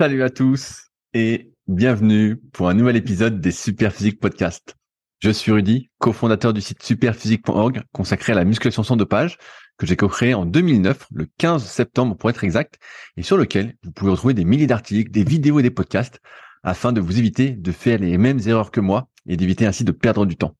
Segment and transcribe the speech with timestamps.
[0.00, 4.74] Salut à tous et bienvenue pour un nouvel épisode des Superphysique Podcast.
[5.18, 9.36] Je suis Rudy, cofondateur du site superphysique.org consacré à la musculation sans dopage
[9.76, 12.78] que j'ai co-créé en 2009, le 15 septembre pour être exact,
[13.18, 16.22] et sur lequel vous pouvez retrouver des milliers d'articles, des vidéos et des podcasts
[16.62, 19.92] afin de vous éviter de faire les mêmes erreurs que moi et d'éviter ainsi de
[19.92, 20.56] perdre du temps.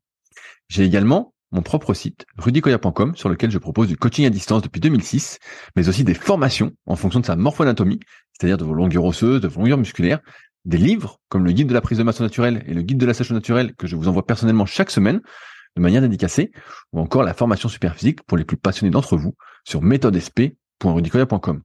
[0.68, 4.80] J'ai également mon propre site, rudykoya.com, sur lequel je propose du coaching à distance depuis
[4.80, 5.38] 2006,
[5.76, 8.00] mais aussi des formations en fonction de sa morphoanatomie,
[8.40, 10.20] c'est-à-dire de vos longueurs osseuses, de vos longueurs musculaires,
[10.64, 13.04] des livres comme le guide de la prise de masse naturelle et le guide de
[13.04, 15.20] la sèche naturelle que je vous envoie personnellement chaque semaine
[15.76, 16.50] de manière dédicacée,
[16.92, 21.62] ou encore la formation super physique pour les plus passionnés d'entre vous sur méthodesp.rudicoya.com.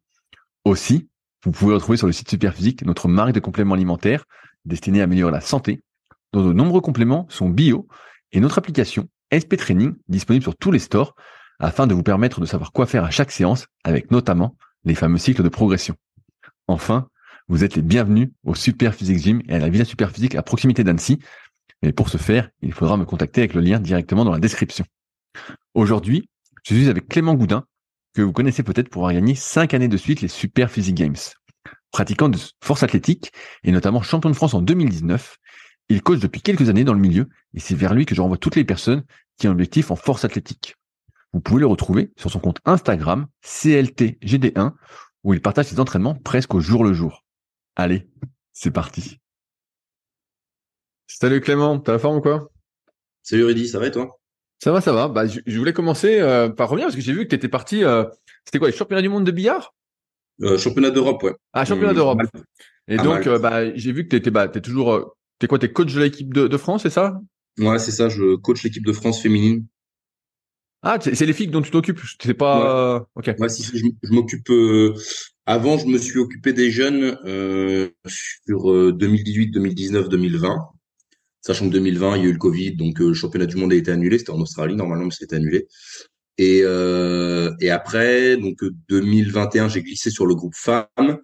[0.66, 1.08] Aussi,
[1.44, 4.26] vous pouvez retrouver sur le site Superphysique notre marque de compléments alimentaires
[4.66, 5.82] destinée à améliorer la santé,
[6.34, 7.88] dont de nombreux compléments sont bio,
[8.32, 11.16] et notre application SP Training disponible sur tous les stores
[11.60, 15.18] afin de vous permettre de savoir quoi faire à chaque séance avec notamment les fameux
[15.18, 15.96] cycles de progression.
[16.68, 17.08] Enfin,
[17.48, 20.42] vous êtes les bienvenus au Super Physique Gym et à la Villa Super Physique à
[20.42, 21.20] proximité d'Annecy.
[21.84, 24.85] Mais pour ce faire, il faudra me contacter avec le lien directement dans la description.
[25.76, 26.27] Aujourd'hui,
[26.63, 27.66] je suis avec Clément Goudin,
[28.16, 31.16] que vous connaissez peut-être pour avoir gagné 5 années de suite les Super Physique Games.
[31.91, 33.32] Pratiquant de force athlétique
[33.63, 35.38] et notamment champion de France en 2019,
[35.90, 38.38] il coach depuis quelques années dans le milieu et c'est vers lui que je renvoie
[38.38, 39.04] toutes les personnes
[39.38, 40.76] qui ont un objectif en force athlétique.
[41.34, 44.74] Vous pouvez le retrouver sur son compte Instagram CLTGD1
[45.26, 47.26] où il partage ses entraînements presque au jour le jour.
[47.76, 48.07] Allez,
[48.54, 49.20] c'est parti.
[51.07, 52.51] Salut Clément, t'as la forme ou quoi?
[53.23, 54.20] Salut Rudy, ça va et toi?
[54.63, 55.07] Ça va, ça va.
[55.07, 57.84] Bah, je, voulais commencer euh, par revenir parce que j'ai vu que tu étais parti.
[57.84, 58.05] Euh,
[58.45, 59.73] c'était quoi les championnats du monde de billard?
[60.41, 61.34] Euh, Championnat d'Europe, ouais.
[61.54, 62.21] Ah, championnat d'Europe.
[62.87, 66.01] Et donc, bah, j'ai vu que t'étais, bah, t'es toujours, t'es quoi, t'es coach de
[66.01, 67.19] l'équipe de, de France, c'est ça?
[67.57, 68.09] Ouais, c'est ça.
[68.09, 69.66] Je coach l'équipe de France féminine.
[70.88, 72.00] Ah, c'est les filles dont tu t'occupes.
[72.22, 73.08] C'est pas.
[73.16, 73.31] Ok.
[73.40, 74.50] Ouais, si, je, je m'occupe.
[75.47, 77.90] Avant, je me suis occupé des jeunes euh,
[78.47, 80.58] sur 2018, 2019, 2020.
[81.41, 83.72] Sachant que 2020, il y a eu le Covid, donc euh, le championnat du monde
[83.72, 84.18] a été annulé.
[84.18, 85.68] C'était en Australie normalement, mais c'était annulé.
[86.40, 88.57] Et, euh, et après, donc
[88.90, 91.19] 2021, j'ai glissé sur le groupe femmes.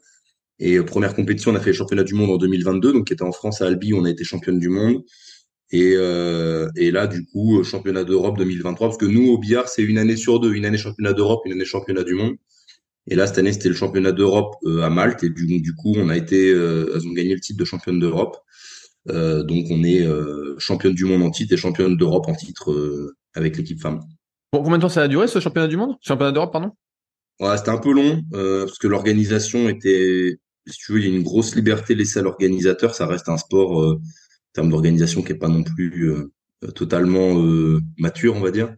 [0.59, 3.23] Et première compétition, on a fait le championnat du monde en 2022, donc qui était
[3.23, 5.03] en France à Albi, on a été championne du monde.
[5.71, 9.83] Et, euh, et là, du coup, championnat d'Europe 2023, parce que nous, au billard, c'est
[9.83, 12.35] une année sur deux, une année championnat d'Europe, une année championnat du monde.
[13.07, 15.23] Et là, cette année, c'était le championnat d'Europe euh, à Malte.
[15.23, 17.99] Et du, du, coup, on a été, euh, elles ont gagné le titre de championne
[17.99, 18.37] d'Europe.
[19.09, 20.05] Euh, donc, on est
[20.59, 24.01] championne du monde en titre et championne d'Europe en titre avec l'équipe femme.
[24.51, 25.95] Bon, combien de temps ça a duré ce championnat du monde?
[26.01, 26.71] Championnat d'Europe, pardon?
[27.39, 31.15] Ouais, C'était un peu long parce que l'organisation était, si tu veux, il y a
[31.15, 32.93] une grosse liberté laissée à l'organisateur.
[32.93, 33.97] Ça reste un sport
[34.53, 36.13] termes d'organisation qui est pas non plus
[36.75, 37.35] totalement
[37.97, 38.73] mature, on va dire.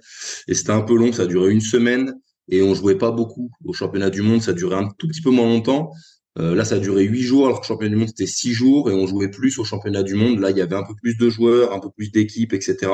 [0.47, 1.11] Et c'était un peu long.
[1.11, 2.13] Ça a duré une semaine
[2.49, 3.51] et on jouait pas beaucoup.
[3.65, 5.91] Au championnat du monde, ça durait un tout petit peu moins longtemps.
[6.39, 8.53] Euh, là, ça a duré huit jours, alors que le championnat du monde, c'était six
[8.53, 10.39] jours, et on jouait plus au championnat du monde.
[10.39, 12.91] Là, il y avait un peu plus de joueurs, un peu plus d'équipes, etc.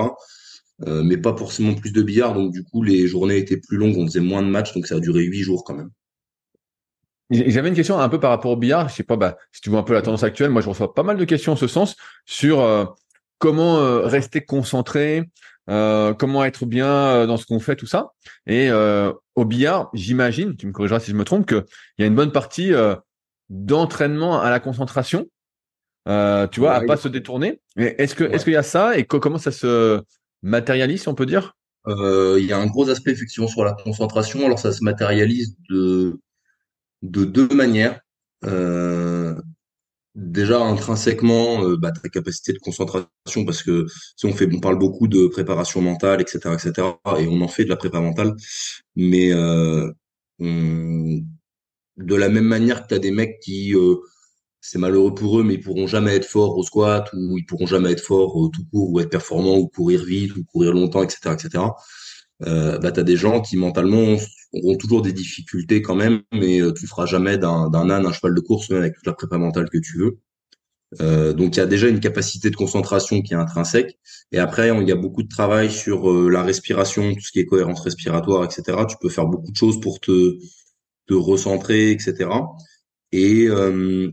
[0.88, 2.34] Euh, mais pas forcément plus de billard.
[2.34, 4.96] Donc, du coup, les journées étaient plus longues, on faisait moins de matchs, donc ça
[4.96, 5.90] a duré huit jours quand même.
[7.32, 8.90] J'avais une question un peu par rapport au billard.
[8.90, 10.94] Je sais pas, bah, si tu vois un peu la tendance actuelle, moi, je reçois
[10.94, 11.96] pas mal de questions en ce sens
[12.26, 12.86] sur euh,
[13.38, 15.30] comment euh, rester concentré,
[15.70, 18.14] euh, comment être bien euh, dans ce qu'on fait, tout ça.
[18.48, 21.64] Et euh, au billard, j'imagine, tu me corrigeras si je me trompe, qu'il
[22.00, 22.72] y a une bonne partie
[23.50, 25.28] d'entraînement à la concentration.
[26.06, 27.62] tu vois, à pas se détourner.
[27.78, 30.02] Est-ce que est-ce qu'il y a ça et comment ça se
[30.42, 31.56] matérialise, si on peut dire?
[31.88, 34.44] Il y a un gros aspect effectivement sur la concentration.
[34.46, 36.20] Alors ça se matérialise de
[37.02, 38.00] de deux manières.
[38.46, 39.36] Euh,
[40.16, 44.78] déjà intrinsèquement euh, bah, ta capacité de concentration parce que si on fait on parle
[44.78, 46.88] beaucoup de préparation mentale etc etc
[47.20, 48.36] et on en fait de la prépa mentale
[48.96, 49.92] mais euh,
[50.40, 53.96] de la même manière que tu as des mecs qui euh,
[54.62, 57.68] c'est malheureux pour eux mais ils pourront jamais être forts au squat ou ils pourront
[57.68, 61.34] jamais être forts tout court ou être performants ou courir vite ou courir longtemps etc
[61.34, 61.64] etc
[62.48, 64.16] euh, bah, tu as des gens qui mentalement
[64.54, 68.36] auront toujours des difficultés quand même, mais euh, tu feras jamais d'un âne un cheval
[68.36, 70.20] de course, même avec toute la prépa mentale que tu veux.
[71.02, 73.98] Euh, donc il y a déjà une capacité de concentration qui est intrinsèque.
[74.32, 77.40] Et après, il y a beaucoup de travail sur euh, la respiration, tout ce qui
[77.40, 78.86] est cohérence respiratoire, etc.
[78.90, 80.38] Tu peux faire beaucoup de choses pour te,
[81.08, 82.30] te recentrer, etc.
[83.12, 84.12] Et euh,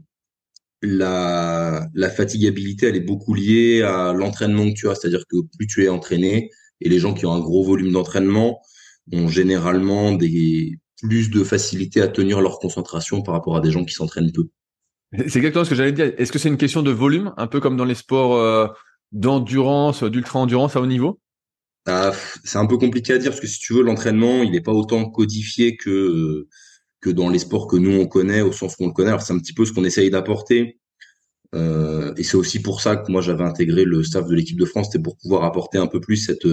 [0.82, 4.94] la, la fatigabilité, elle est beaucoup liée à l'entraînement que tu as.
[4.94, 6.50] C'est-à-dire que plus tu es entraîné,
[6.80, 8.60] et les gens qui ont un gros volume d'entraînement
[9.12, 13.84] ont généralement des plus de facilité à tenir leur concentration par rapport à des gens
[13.84, 14.48] qui s'entraînent peu.
[15.28, 16.12] C'est exactement ce que j'allais dire.
[16.16, 18.66] Est-ce que c'est une question de volume, un peu comme dans les sports euh,
[19.12, 21.20] d'endurance, d'ultra-endurance à haut niveau?
[21.86, 22.12] Ah,
[22.44, 24.72] C'est un peu compliqué à dire parce que si tu veux, l'entraînement, il n'est pas
[24.72, 26.48] autant codifié que
[27.00, 29.10] que dans les sports que nous on connaît au sens qu'on le connaît.
[29.10, 30.80] Alors c'est un petit peu ce qu'on essaye d'apporter.
[31.54, 34.64] Euh, et c'est aussi pour ça que moi j'avais intégré le staff de l'équipe de
[34.64, 36.48] France, c'était pour pouvoir apporter un peu plus cette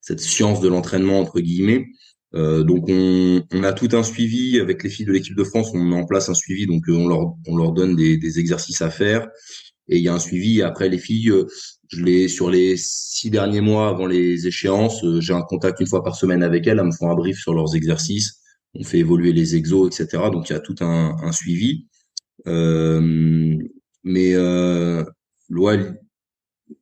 [0.00, 1.86] cette science de l'entraînement entre guillemets.
[2.34, 5.78] Euh, donc on, a tout un suivi avec les filles de l'équipe de France, on
[5.78, 9.28] met en place un suivi, donc on leur on leur donne des, exercices à faire
[9.88, 10.62] et il y a un suivi.
[10.62, 11.32] Après les filles,
[11.88, 16.02] je les sur les six derniers mois avant les échéances, j'ai un contact une fois
[16.02, 18.40] par semaine avec elles, elles me font un brief sur leurs exercices
[18.78, 20.24] on fait évoluer les exos, etc.
[20.32, 21.86] Donc il y a tout un, suivi.
[22.46, 23.56] Euh,
[24.06, 25.02] mais euh,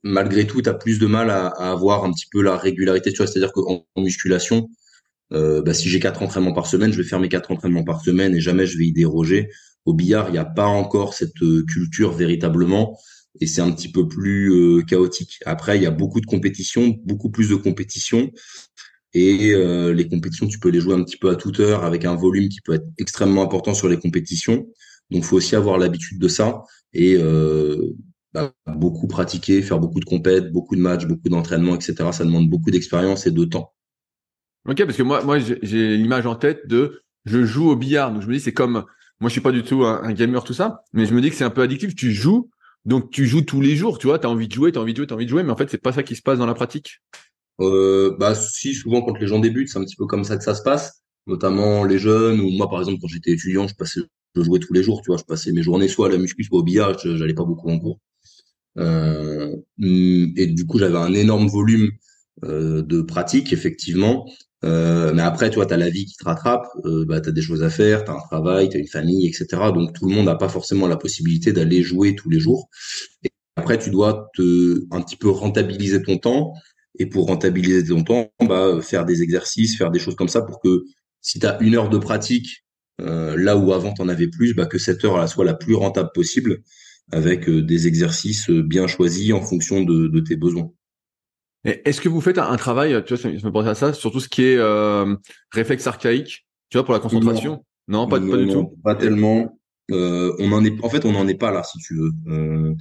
[0.03, 3.13] malgré tout, tu as plus de mal à, avoir un petit peu la régularité.
[3.13, 4.69] Tu vois, c'est-à-dire qu'en en musculation,
[5.33, 8.03] euh, bah, si j'ai quatre entraînements par semaine, je vais faire mes quatre entraînements par
[8.03, 9.49] semaine et jamais je vais y déroger.
[9.87, 12.99] Au billard, il n'y a pas encore cette euh, culture véritablement
[13.41, 15.41] et c'est un petit peu plus euh, chaotique.
[15.47, 18.31] Après, il y a beaucoup de compétitions, beaucoup plus de compétitions.
[19.17, 19.55] Et
[19.95, 22.49] les compétitions, tu peux les jouer un petit peu à toute heure avec un volume
[22.49, 24.67] qui peut être extrêmement important sur les compétitions.
[25.11, 26.63] Donc, il faut aussi avoir l'habitude de ça
[26.93, 27.95] et euh,
[28.33, 31.95] bah, beaucoup pratiquer, faire beaucoup de compètes, beaucoup de matchs, beaucoup d'entraînements, etc.
[32.13, 33.73] Ça demande beaucoup d'expérience et de temps.
[34.69, 38.23] Ok, parce que moi, moi, j'ai l'image en tête de je joue au billard, donc
[38.23, 38.85] je me dis c'est comme
[39.21, 41.37] moi, je suis pas du tout un, gamer tout ça, mais je me dis que
[41.37, 41.95] c'est un peu addictif.
[41.95, 42.51] Tu joues,
[42.85, 44.83] donc tu joues tous les jours, tu vois, tu as envie de jouer, tu as
[44.83, 46.17] envie de jouer, tu as envie de jouer, mais en fait, c'est pas ça qui
[46.17, 47.01] se passe dans la pratique.
[47.61, 50.43] Euh, bah si souvent quand les gens débutent c'est un petit peu comme ça que
[50.43, 54.01] ça se passe notamment les jeunes ou moi par exemple quand j'étais étudiant je passais
[54.35, 55.17] je jouais tous les jours tu vois.
[55.19, 57.79] Je passais mes journées soit à la muscu soit au billard j'allais pas beaucoup en
[57.79, 58.01] cours.
[58.79, 61.91] Euh, et du coup j'avais un énorme volume
[62.45, 64.27] euh, de pratique effectivement.
[64.65, 67.43] Euh, mais après tu vois t'as la vie qui te rattrape euh, bah t'as des
[67.43, 70.37] choses à faire t'as un travail t'as une famille etc donc tout le monde n'a
[70.37, 72.69] pas forcément la possibilité d'aller jouer tous les jours.
[73.25, 76.55] Et après tu dois te un petit peu rentabiliser ton temps.
[76.99, 80.61] Et pour rentabiliser ton temps, bah, faire des exercices, faire des choses comme ça pour
[80.61, 80.85] que
[81.21, 82.64] si tu as une heure de pratique,
[83.01, 85.55] euh, là où avant tu en avais plus, bah, que cette heure là soit la
[85.55, 86.63] plus rentable possible
[87.13, 90.71] avec euh, des exercices euh, bien choisis en fonction de, de tes besoins.
[91.65, 94.21] Est-ce que vous faites un, travail, tu vois, ça me pense à ça, sur tout
[94.21, 95.17] ce qui est euh,
[95.51, 97.65] réflexe archaïque, tu vois, pour la concentration?
[97.89, 98.77] Non, pas, pas du tout?
[98.83, 99.59] Pas tellement.
[99.91, 102.13] Euh, on en est, en fait, on n'en est pas là, si tu veux.
[102.29, 102.75] Euh,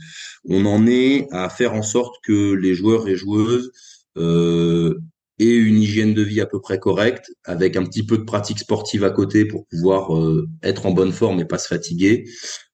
[0.46, 3.72] on en est à faire en sorte que les joueurs et joueuses
[4.18, 5.00] euh,
[5.40, 8.60] et une hygiène de vie à peu près correcte, avec un petit peu de pratique
[8.60, 12.26] sportive à côté pour pouvoir euh, être en bonne forme et pas se fatiguer,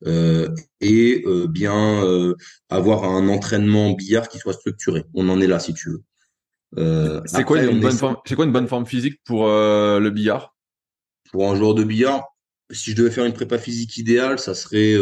[0.06, 0.50] euh,
[0.82, 2.36] et euh, bien euh,
[2.70, 5.06] avoir un entraînement billard qui soit structuré.
[5.14, 7.24] On en est là, si tu veux.
[7.26, 10.56] c'est quoi une bonne forme quoi une bonne forme physique pour le billard?
[11.32, 12.26] Pour un joueur de billard,
[12.72, 14.96] si je devais faire une prépa physique idéale, ça serait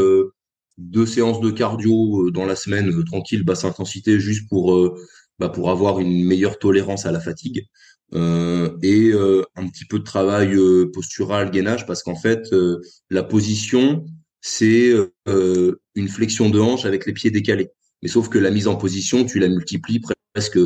[0.77, 4.97] deux séances de cardio dans la semaine, tranquille, basse intensité, juste pour
[5.39, 7.67] bah, pour avoir une meilleure tolérance à la fatigue
[8.13, 12.81] euh, et euh, un petit peu de travail euh, postural, gainage, parce qu'en fait, euh,
[13.09, 14.05] la position,
[14.41, 14.93] c'est
[15.25, 17.69] une flexion de hanche avec les pieds décalés.
[18.01, 19.99] Mais sauf que la mise en position, tu la multiplies
[20.33, 20.59] presque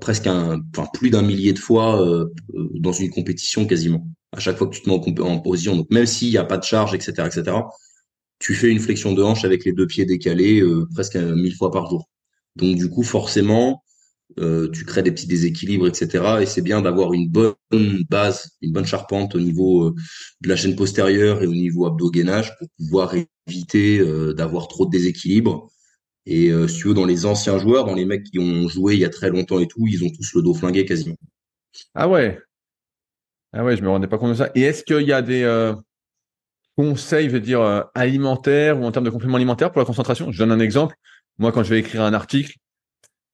[0.00, 2.04] presque un, enfin plus d'un millier de fois
[2.52, 4.06] dans une compétition quasiment.
[4.32, 6.44] À chaque fois que tu te mets en, en position, donc même s'il n'y a
[6.44, 7.56] pas de charge, etc., etc.,
[8.38, 10.62] tu fais une flexion de hanche avec les deux pieds décalés
[10.92, 12.09] presque mille fois par jour.
[12.56, 13.82] Donc du coup, forcément,
[14.38, 16.38] euh, tu crées des petits déséquilibres, etc.
[16.40, 17.54] Et c'est bien d'avoir une bonne
[18.08, 19.94] base, une bonne charpente au niveau euh,
[20.40, 23.14] de la chaîne postérieure et au niveau abdo-gainage pour pouvoir
[23.48, 25.68] éviter euh, d'avoir trop de déséquilibre.
[26.26, 29.04] Et si tu dans les anciens joueurs, dans les mecs qui ont joué il y
[29.04, 31.16] a très longtemps et tout, ils ont tous le dos flingué quasiment.
[31.94, 32.38] Ah ouais.
[33.52, 34.50] Ah ouais, je me rendais pas compte de ça.
[34.54, 35.72] Et est-ce qu'il y a des
[36.76, 40.30] conseils, je veux dire, alimentaires ou en termes de compléments alimentaires pour la concentration?
[40.30, 40.94] Je donne un exemple.
[41.40, 42.54] Moi, quand je vais écrire un article,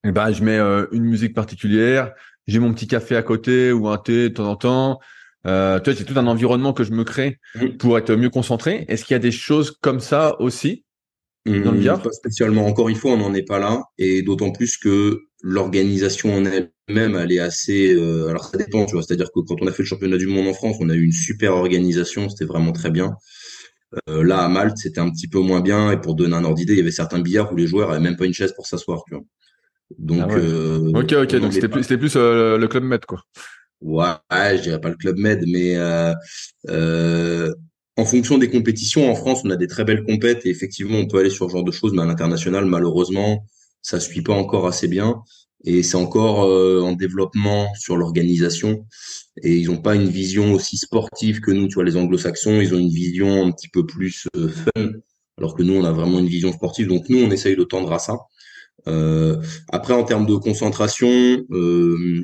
[0.04, 2.12] eh ben, je mets euh, une musique particulière,
[2.46, 5.00] j'ai mon petit café à côté ou un thé de temps en temps.
[5.46, 7.40] Euh, tu vois, c'est tout un environnement que je me crée
[7.80, 8.84] pour être mieux concentré.
[8.88, 10.84] Est-ce qu'il y a des choses comme ça aussi
[11.46, 12.66] dans le Pas spécialement.
[12.66, 17.16] Encore une fois, on n'en est pas là, et d'autant plus que l'organisation en elle-même,
[17.16, 17.92] elle est assez.
[17.92, 19.02] Euh, alors ça dépend, tu vois.
[19.02, 21.02] C'est-à-dire que quand on a fait le championnat du monde en France, on a eu
[21.02, 23.16] une super organisation, c'était vraiment très bien.
[24.08, 25.92] Euh, là, à Malte, c'était un petit peu moins bien.
[25.92, 28.00] Et pour donner un ordre d'idée, il y avait certains billards où les joueurs avaient
[28.00, 29.02] même pas une chaise pour s'asseoir.
[29.06, 29.24] Tu vois.
[29.98, 31.36] Donc, ah euh, ok, ok.
[31.36, 33.22] Donc c'était plus, c'était plus euh, le club med, quoi.
[33.80, 35.78] Ouais, je dirais pas le club med, mais
[37.98, 41.06] en fonction des compétitions, en France, on a des très belles compètes et effectivement, on
[41.06, 43.46] peut aller sur ce genre de choses, mais à l'international, malheureusement,
[43.80, 45.22] ça suit pas encore assez bien
[45.64, 46.40] et c'est encore
[46.84, 48.84] en développement sur l'organisation
[49.42, 51.68] et ils n'ont pas une vision aussi sportive que nous.
[51.68, 54.90] Tu vois, les Anglo-Saxons, ils ont une vision un petit peu plus euh, fun,
[55.38, 56.86] alors que nous, on a vraiment une vision sportive.
[56.88, 58.16] Donc nous, on essaye de tendre à ça.
[58.88, 59.36] Euh,
[59.72, 61.08] après, en termes de concentration,
[61.50, 62.22] euh,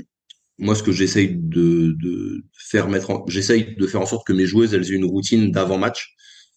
[0.59, 4.33] moi, ce que j'essaye de, de faire mettre, en, j'essaye de faire en sorte que
[4.33, 6.15] mes joueuses elles aient une routine d'avant match,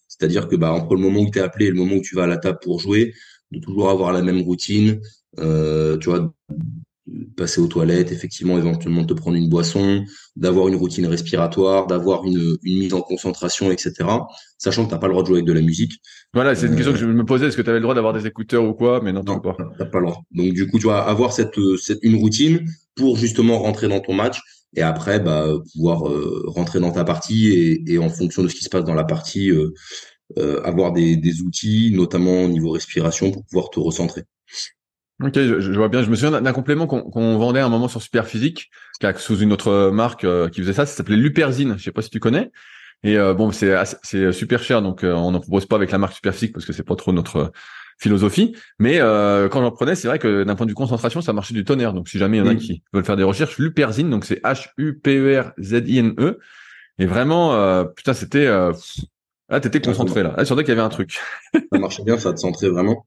[0.08, 2.14] c'est-à-dire que bah entre le moment où tu es appelé et le moment où tu
[2.14, 3.14] vas à la table pour jouer,
[3.50, 5.00] de toujours avoir la même routine,
[5.38, 6.32] euh, tu vois,
[7.36, 12.56] passer aux toilettes, effectivement, éventuellement te prendre une boisson, d'avoir une routine respiratoire, d'avoir une,
[12.62, 13.92] une mise en concentration, etc.
[14.58, 15.92] Sachant que t'as pas le droit de jouer avec de la musique.
[16.34, 17.46] Voilà, c'est une question que je me posais.
[17.46, 19.56] Est-ce que tu avais le droit d'avoir des écouteurs ou quoi Mais non, non pas.
[19.78, 20.22] T'as pas le droit.
[20.32, 24.14] Donc du coup, tu vas avoir cette, cette une routine pour justement rentrer dans ton
[24.14, 24.40] match
[24.74, 28.54] et après bah, pouvoir euh, rentrer dans ta partie et, et, en fonction de ce
[28.54, 29.72] qui se passe dans la partie, euh,
[30.38, 34.24] euh, avoir des, des outils, notamment au niveau respiration, pour pouvoir te recentrer.
[35.22, 36.02] Ok, je, je, vois bien.
[36.02, 38.70] Je me souviens d'un complément qu'on vendait à un moment sur Superphysique,
[39.16, 40.84] sous une autre marque euh, qui faisait ça.
[40.84, 41.76] Ça s'appelait Luperzine.
[41.78, 42.50] Je sais pas si tu connais.
[43.02, 45.98] Et euh, bon, c'est c'est super cher, donc euh, on n'en propose pas avec la
[45.98, 47.52] marque Superphysique parce que c'est pas trop notre
[47.98, 48.54] philosophie.
[48.78, 51.64] Mais quand j'en prenais, c'est vrai que d'un point de vue concentration, ça marchait du
[51.64, 51.94] tonnerre.
[51.94, 52.58] Donc si jamais il y en a mm.
[52.58, 56.38] qui veulent faire des recherches, Luperzine, donc c'est H U P E E.
[56.98, 60.34] Et vraiment, putain, c'était là, t'étais concentré là.
[60.36, 61.20] Là, sur qu'il y avait un truc.
[61.72, 63.06] ça marchait bien, ça te centrait vraiment.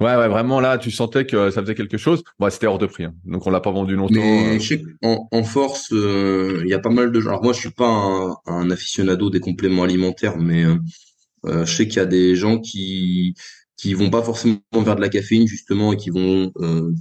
[0.00, 2.24] Ouais, ouais, vraiment là, tu sentais que ça faisait quelque chose.
[2.40, 3.14] Bon, c'était hors de prix, hein.
[3.24, 4.14] donc on l'a pas vendu longtemps.
[4.14, 4.58] Mais euh.
[4.58, 7.30] je sais en, en, force, euh, il y a pas mal de gens.
[7.30, 11.86] Alors moi, je suis pas un, un aficionado des compléments alimentaires, mais euh, je sais
[11.86, 13.34] qu'il y a des gens qui
[13.76, 16.52] qui vont pas forcément vers de la caféine justement et qui vont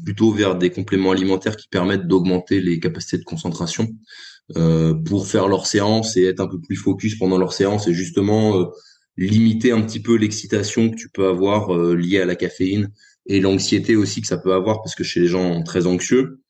[0.03, 3.87] plutôt vers des compléments alimentaires qui permettent d'augmenter les capacités de concentration
[5.05, 8.71] pour faire leur séance et être un peu plus focus pendant leur séance et justement
[9.17, 12.91] limiter un petit peu l'excitation que tu peux avoir euh, liée à la caféine
[13.25, 16.41] et l'anxiété aussi que ça peut avoir parce que chez les gens très anxieux,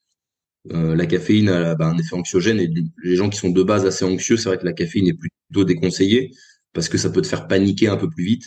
[0.72, 2.70] euh, la caféine a bah, un effet anxiogène et
[3.03, 5.65] les gens qui sont de base assez anxieux, c'est vrai que la caféine est plutôt
[5.65, 6.32] déconseillée
[6.74, 8.46] parce que ça peut te faire paniquer un peu plus vite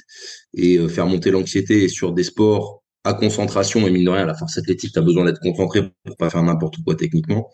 [0.55, 4.35] et euh, faire monter l'anxiété sur des sports à concentration et mine de rien la
[4.35, 7.51] force athlétique tu as besoin d'être concentré pour pas faire n'importe quoi techniquement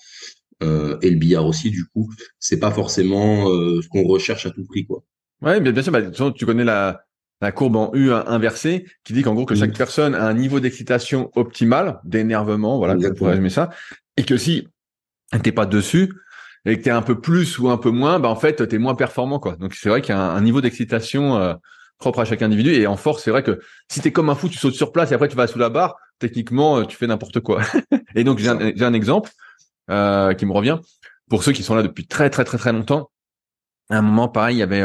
[0.62, 4.64] euh, et le billard aussi du coup c'est pas forcément ce qu'on recherche à tout
[4.64, 5.04] prix quoi
[5.42, 5.92] Ouais, bien, bien sûr.
[5.92, 6.00] Bah,
[6.34, 7.04] tu connais la,
[7.42, 10.60] la courbe en U inversée qui dit qu'en gros que chaque personne a un niveau
[10.60, 13.70] d'excitation optimal, d'énervement, voilà, pour résumer ça,
[14.16, 14.68] et que si
[15.42, 16.12] t'es pas dessus
[16.64, 18.94] et que t'es un peu plus ou un peu moins, bah en fait t'es moins
[18.94, 19.56] performant quoi.
[19.56, 21.54] Donc c'est vrai qu'il y a un, niveau d'excitation euh,
[21.98, 23.58] propre à chaque individu et en force c'est vrai que
[23.90, 25.70] si t'es comme un fou, tu sautes sur place et après tu vas sous la
[25.70, 27.62] barre, techniquement euh, tu fais n'importe quoi.
[28.14, 29.30] et donc j'ai un, un, exemple
[29.90, 30.78] euh, qui me revient
[31.28, 33.10] pour ceux qui sont là depuis très très très très longtemps.
[33.90, 34.84] À un moment pareil, il y avait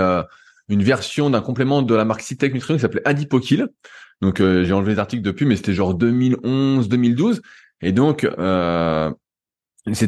[0.69, 3.67] une version d'un complément de la marque Citec Nutrition qui s'appelait Adipokill.
[4.21, 7.41] Donc euh, j'ai enlevé les articles depuis, mais c'était genre 2011-2012.
[7.81, 9.12] Et donc euh,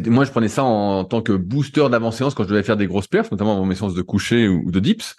[0.08, 3.08] moi je prenais ça en, tant que booster d'avant-séance quand je devais faire des grosses
[3.08, 5.16] perfs, notamment dans mes séances de coucher ou, de dips.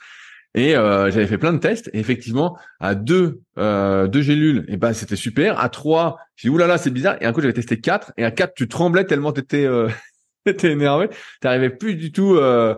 [0.55, 1.89] Et euh, j'avais fait plein de tests.
[1.93, 5.61] Et effectivement, à deux euh, deux gélules, et ben c'était super.
[5.61, 7.17] À trois, j'ai dit oulala c'est bizarre.
[7.21, 8.13] Et un coup j'avais testé quatre.
[8.17, 9.89] Et à quatre tu tremblais tellement t'étais euh,
[10.63, 11.09] énervé.
[11.41, 12.35] T'arrivais plus du tout.
[12.35, 12.75] Euh,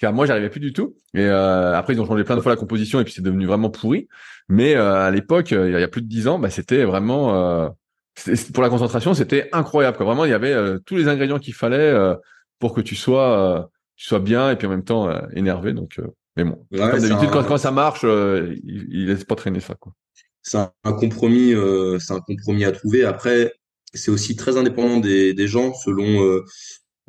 [0.00, 0.96] car moi j'arrivais plus du tout.
[1.14, 3.46] Et euh, après ils ont changé plein de fois la composition et puis c'est devenu
[3.46, 4.08] vraiment pourri.
[4.48, 7.70] Mais euh, à l'époque, euh, il y a plus de dix ans, bah, c'était vraiment
[8.52, 9.96] pour la concentration, c'était incroyable.
[9.96, 10.06] Quoi.
[10.06, 11.94] Vraiment, il y avait tous les ingrédients qu'il fallait
[12.58, 15.74] pour que tu sois tu sois bien et puis en même temps énervé.
[15.74, 16.00] Donc,
[16.36, 19.74] mais bon, comme d'habitude, quand, quand, ça marche, il, il laisse pas traîner ça.
[19.74, 19.92] Quoi.
[20.42, 21.54] C'est un, compromis,
[21.98, 23.04] c'est un compromis à trouver.
[23.04, 23.52] Après,
[23.94, 26.44] c'est aussi très indépendant des, des gens selon euh,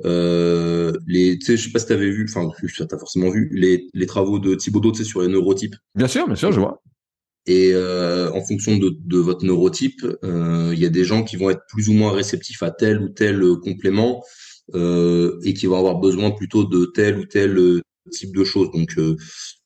[0.03, 3.87] les, tu sais, je sais pas si t'avais vu, enfin, tu as forcément vu les,
[3.93, 5.75] les travaux de Thibaudot, tu sais, sur les neurotypes.
[5.95, 6.81] Bien sûr, bien sûr, je vois.
[7.47, 11.37] Et euh, en fonction de, de votre neurotype, euh, il y a des gens qui
[11.37, 14.23] vont être plus ou moins réceptifs à tel ou tel complément
[14.75, 17.81] euh, et qui vont avoir besoin plutôt de tel ou tel
[18.11, 18.71] type de choses.
[18.71, 19.15] Donc, euh,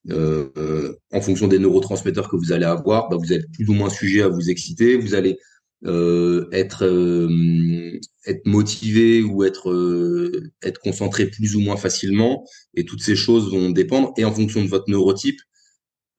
[0.09, 3.89] euh, en fonction des neurotransmetteurs que vous allez avoir, bah, vous êtes plus ou moins
[3.89, 4.97] sujet à vous exciter.
[4.97, 5.37] Vous allez
[5.83, 12.45] euh, être euh, être motivé ou être euh, être concentré plus ou moins facilement.
[12.75, 14.13] Et toutes ces choses vont dépendre.
[14.17, 15.39] Et en fonction de votre neurotype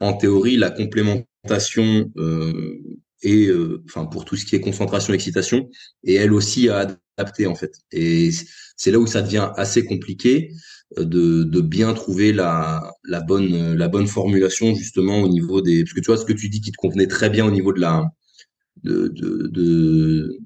[0.01, 2.11] en théorie la complémentation
[3.23, 3.51] et
[3.87, 5.71] enfin pour tout ce qui est concentration excitation
[6.05, 7.73] et elle aussi à adapter en fait.
[7.93, 8.31] Et
[8.77, 10.51] c'est là où ça devient assez compliqué
[10.99, 15.95] de, de bien trouver la, la bonne la bonne formulation justement au niveau des parce
[15.95, 17.81] que tu vois ce que tu dis qui te convenait très bien au niveau de
[17.81, 18.05] la
[18.83, 20.39] de, de,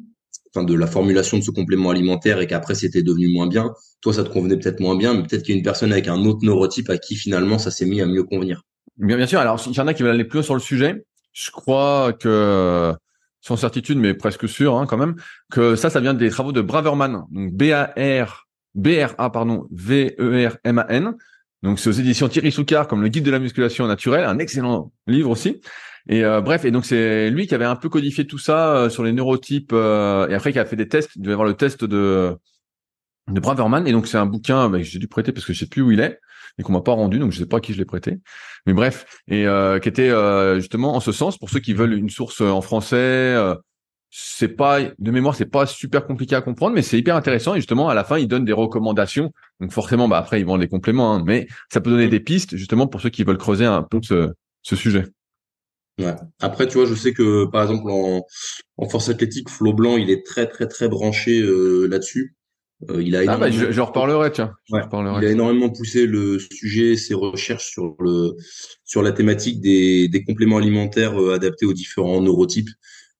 [0.55, 3.73] enfin, de la formulation de ce complément alimentaire et qu'après c'était devenu moins bien.
[4.01, 6.09] Toi, ça te convenait peut-être moins bien, mais peut-être qu'il y a une personne avec
[6.09, 8.63] un autre neurotype à qui finalement ça s'est mis à mieux convenir.
[8.97, 9.41] Bien, bien sûr.
[9.41, 11.05] Alors, il y en a qui veulent aller plus loin sur le sujet.
[11.33, 12.93] Je crois que,
[13.41, 15.17] sans certitude, mais presque sûr hein, quand même,
[15.51, 17.25] que ça, ça vient des travaux de Braverman.
[17.31, 21.17] Donc B-A-R, B-R-A, pardon, V-E-R-M-A-N.
[21.63, 24.93] Donc c'est aux éditions Thierry Soucard comme le guide de la musculation naturelle, un excellent
[25.07, 25.61] livre aussi.
[26.09, 28.90] Et euh, bref, et donc c'est lui qui avait un peu codifié tout ça euh,
[28.90, 31.11] sur les neurotypes euh, et après qui a fait des tests.
[31.16, 32.37] Il devait avoir le test de
[33.33, 33.87] de Braverman.
[33.87, 35.83] Et donc, c'est un bouquin bah, que j'ai dû prêter parce que je sais plus
[35.83, 36.19] où il est
[36.59, 38.19] et qu'on m'a pas rendu, donc je sais pas à qui je l'ai prêté.
[38.66, 41.95] Mais bref, et euh, qui était euh, justement en ce sens pour ceux qui veulent
[41.95, 42.97] une source en français.
[42.97, 43.54] Euh,
[44.12, 47.54] c'est pas de mémoire, c'est pas super compliqué à comprendre, mais c'est hyper intéressant.
[47.54, 49.33] Et justement, à la fin, il donne des recommandations.
[49.61, 52.11] Donc forcément, bah après, ils vendent des compléments, hein, mais ça peut donner mm.
[52.11, 55.04] des pistes justement pour ceux qui veulent creuser un peu ce, ce sujet.
[56.00, 56.14] Ouais.
[56.40, 58.25] Après, tu vois, je sais que par exemple en,
[58.76, 62.37] en force athlétique, Flo Blanc, il est très très très branché euh, là-dessus.
[62.88, 64.54] Euh, il a ah bah, je, je, reparlerai, tiens.
[64.71, 64.80] Ouais.
[64.92, 68.37] Il a énormément poussé le sujet, ses recherches sur le
[68.85, 72.71] sur la thématique des, des compléments alimentaires euh, adaptés aux différents neurotypes.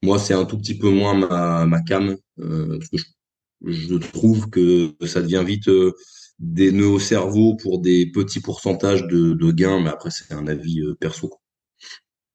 [0.03, 2.97] Moi, c'est un tout petit peu moins ma ma cam euh, parce que
[3.67, 5.93] je, je, trouve que ça devient vite euh,
[6.39, 10.47] des nœuds au cerveau pour des petits pourcentages de, de gains, mais après c'est un
[10.47, 11.31] avis perso.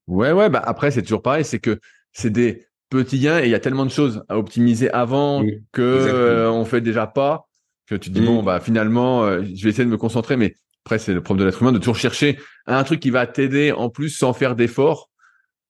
[0.07, 0.49] Ouais, ouais.
[0.49, 1.79] Bah après, c'est toujours pareil, c'est que
[2.11, 5.81] c'est des petits gains et il y a tellement de choses à optimiser avant que
[5.81, 7.47] euh, on fait déjà pas
[7.87, 10.55] que tu te dis bon bah finalement euh, je vais essayer de me concentrer mais
[10.85, 13.71] après c'est le problème de l'être humain de toujours chercher un truc qui va t'aider
[13.71, 15.09] en plus sans faire d'efforts.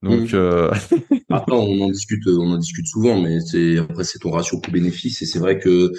[0.02, 0.72] Donc euh...
[1.30, 4.72] après on en discute on en discute souvent mais c'est après c'est ton ratio coût
[4.72, 5.94] bénéfice et c'est vrai que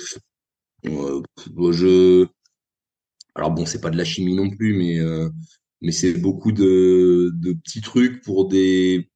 [0.84, 2.26] je
[3.34, 5.00] alors bon c'est pas de la chimie non plus mais
[5.82, 9.10] mais c'est beaucoup de, de petits trucs pour des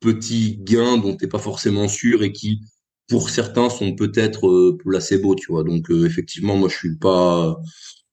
[0.00, 2.62] petits gains dont t'es pas forcément sûr et qui,
[3.08, 5.64] pour certains, sont peut-être euh, placebo, tu vois.
[5.64, 7.56] Donc euh, effectivement, moi je suis pas,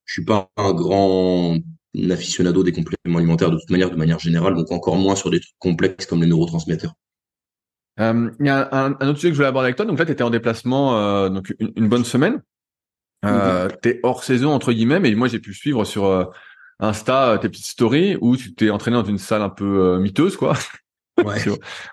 [0.05, 1.57] je suis pas un grand
[2.11, 5.39] aficionado des compléments alimentaires de toute manière, de manière générale, donc encore moins sur des
[5.39, 6.93] trucs complexes comme les neurotransmetteurs.
[7.99, 9.85] Euh, il y a un, autre sujet que je voulais aborder avec toi.
[9.85, 12.41] Donc là, tu étais en déplacement euh, donc une, bonne semaine.
[13.25, 13.67] Euh.
[13.81, 16.31] Tu es hors saison entre guillemets, mais moi j'ai pu suivre sur
[16.79, 20.53] Insta tes petites stories où tu t'es entraîné dans une salle un peu miteuse, quoi.
[21.25, 21.35] Ouais.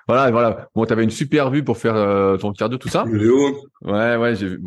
[0.06, 0.68] voilà, voilà.
[0.74, 3.04] Bon, t'avais une super vue pour faire euh, ton cardio, tout ça.
[3.82, 4.58] Ouais, ouais, j'ai vu.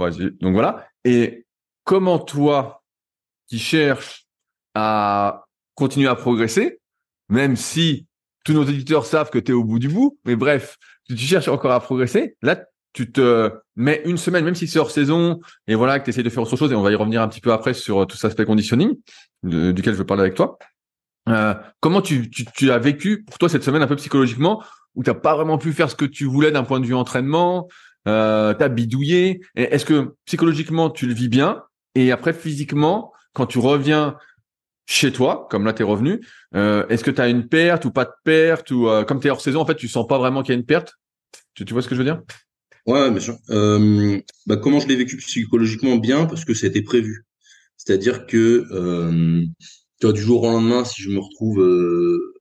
[0.42, 0.88] donc voilà.
[1.06, 1.46] Et
[1.84, 2.84] comment toi,
[3.48, 4.26] qui cherches
[4.76, 5.46] à
[5.76, 6.80] continuer à progresser,
[7.30, 8.06] même si
[8.46, 11.48] tous nos éditeurs savent que tu es au bout du bout, mais bref, tu cherches
[11.48, 12.62] encore à progresser, là,
[12.94, 16.24] tu te mets une semaine, même si c'est hors saison, et voilà, que tu essaies
[16.24, 18.18] de faire autre chose, et on va y revenir un petit peu après sur tout
[18.18, 18.98] cet aspect conditioning,
[19.44, 20.58] duquel je veux parler avec toi.
[21.28, 22.32] Euh, comment tu,
[22.70, 24.64] as vécu pour toi cette semaine un peu psychologiquement
[24.96, 27.68] où t'as pas vraiment pu faire ce que tu voulais d'un point de vue entraînement,
[28.08, 29.42] euh, t'as bidouillé.
[29.56, 31.64] Est-ce que psychologiquement tu le vis bien
[31.96, 34.18] et après physiquement quand tu reviens
[34.88, 36.20] chez toi, comme là t'es revenu,
[36.56, 39.30] euh, est-ce que tu as une perte ou pas de perte ou euh, comme t'es
[39.30, 40.96] hors saison en fait tu sens pas vraiment qu'il y a une perte?
[41.54, 42.22] Tu vois ce que je veux dire?
[42.86, 43.38] Ouais, bien sûr.
[43.50, 47.26] Euh, bah, comment je l'ai vécu psychologiquement bien parce que c'était prévu.
[47.78, 49.44] C'est-à-dire que euh,
[50.00, 52.34] tu vois, du jour au lendemain, si je me retrouve euh,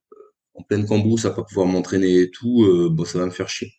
[0.54, 3.48] en pleine cambrousse à pas pouvoir m'entraîner et tout, euh, bon, ça va me faire
[3.48, 3.72] chier.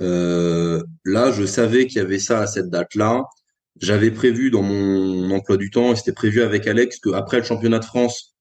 [0.00, 3.22] Euh, là, je savais qu'il y avait ça à cette date-là.
[3.80, 7.78] J'avais prévu dans mon emploi du temps, et c'était prévu avec Alex, qu'après le championnat
[7.78, 8.36] de France,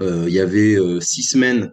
[0.00, 1.72] il y avait six semaines,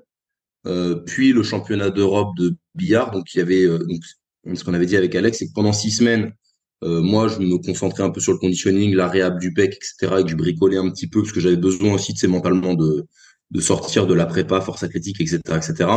[1.05, 3.11] puis le championnat d'Europe de billard.
[3.11, 4.01] Donc, il y avait, donc,
[4.55, 6.33] ce qu'on avait dit avec Alex, c'est que pendant six semaines,
[6.83, 10.17] euh, moi, je me concentrais un peu sur le conditioning, la réhab du pec, etc.,
[10.19, 12.75] et que je bricolais un petit peu parce que j'avais besoin aussi, de ces mentalement
[12.75, 13.05] de,
[13.51, 15.89] de sortir de la prépa, force athlétique, etc., etc.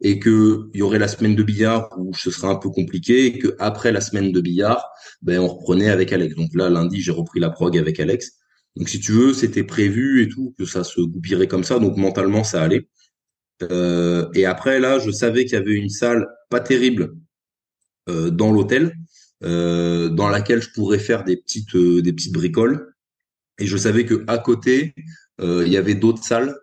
[0.00, 3.26] Et que il y aurait la semaine de billard où ce serait un peu compliqué,
[3.26, 4.88] et que après la semaine de billard,
[5.22, 6.34] ben on reprenait avec Alex.
[6.36, 8.32] Donc là, lundi, j'ai repris la prog avec Alex.
[8.76, 11.78] Donc si tu veux, c'était prévu et tout que ça se goupillerait comme ça.
[11.78, 12.88] Donc mentalement, ça allait.
[13.70, 17.14] Euh, et après là, je savais qu'il y avait une salle pas terrible
[18.08, 18.94] dans l'hôtel
[19.44, 22.94] euh, dans laquelle je pourrais faire des petites euh, des petites bricoles.
[23.58, 24.94] Et je savais que à côté,
[25.40, 26.56] euh, il y avait d'autres salles.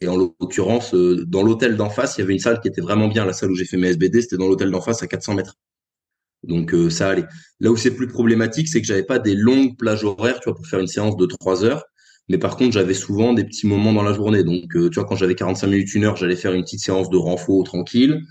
[0.00, 3.08] et en l'occurrence, dans l'hôtel d'en face, il y avait une salle qui était vraiment
[3.08, 3.24] bien.
[3.24, 5.54] La salle où j'ai fait mes SBD, c'était dans l'hôtel d'en face à 400 mètres.
[6.44, 7.26] Donc ça allait.
[7.60, 10.56] Là où c'est plus problématique, c'est que j'avais pas des longues plages horaires, tu vois,
[10.56, 11.84] pour faire une séance de 3 heures.
[12.28, 14.44] Mais par contre, j'avais souvent des petits moments dans la journée.
[14.44, 17.16] Donc, tu vois, quand j'avais 45 minutes, une heure, j'allais faire une petite séance de
[17.16, 18.22] renfort tranquille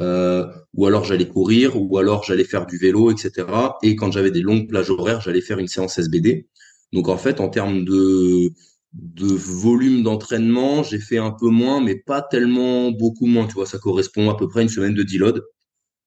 [0.00, 3.46] euh, ou alors j'allais courir, ou alors j'allais faire du vélo, etc.
[3.82, 6.48] Et quand j'avais des longues plages horaires, j'allais faire une séance SBD.
[6.92, 8.52] Donc en fait, en termes de,
[8.92, 13.46] de volume d'entraînement, j'ai fait un peu moins, mais pas tellement beaucoup moins.
[13.46, 15.42] Tu vois, ça correspond à peu près à une semaine de deload.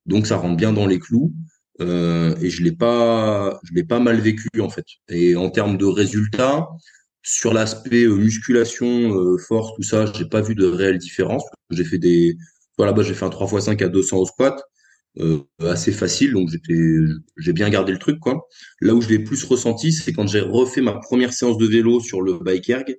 [0.05, 1.33] Donc ça rentre bien dans les clous.
[1.79, 4.85] Euh, et je l'ai pas, je l'ai pas mal vécu en fait.
[5.09, 6.67] Et en termes de résultats,
[7.23, 11.43] sur l'aspect euh, musculation, euh, force, tout ça, j'ai pas vu de réelle différence.
[11.69, 12.37] J'ai fait des,
[12.85, 14.61] là-bas, j'ai fait un 3x5 à 200 au squat.
[15.19, 16.49] Euh, assez facile, donc
[17.37, 18.47] j'ai bien gardé le truc, quoi.
[18.79, 21.99] Là où je l'ai plus ressenti, c'est quand j'ai refait ma première séance de vélo
[21.99, 22.95] sur le bike erg,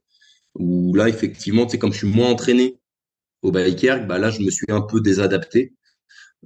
[0.54, 2.78] où là, effectivement, comme je suis moins entraîné
[3.42, 5.74] au bike erg, bah là, je me suis un peu désadapté.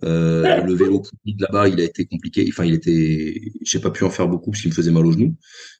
[0.04, 1.02] Euh, le vélo
[1.38, 2.46] là-bas, il a été compliqué.
[2.50, 5.12] Enfin, il était, j'ai pas pu en faire beaucoup parce qu'il me faisait mal aux
[5.12, 5.34] genoux.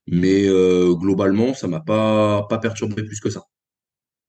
[0.07, 3.45] Mais euh, globalement, ça m'a pas pas perturbé plus que ça.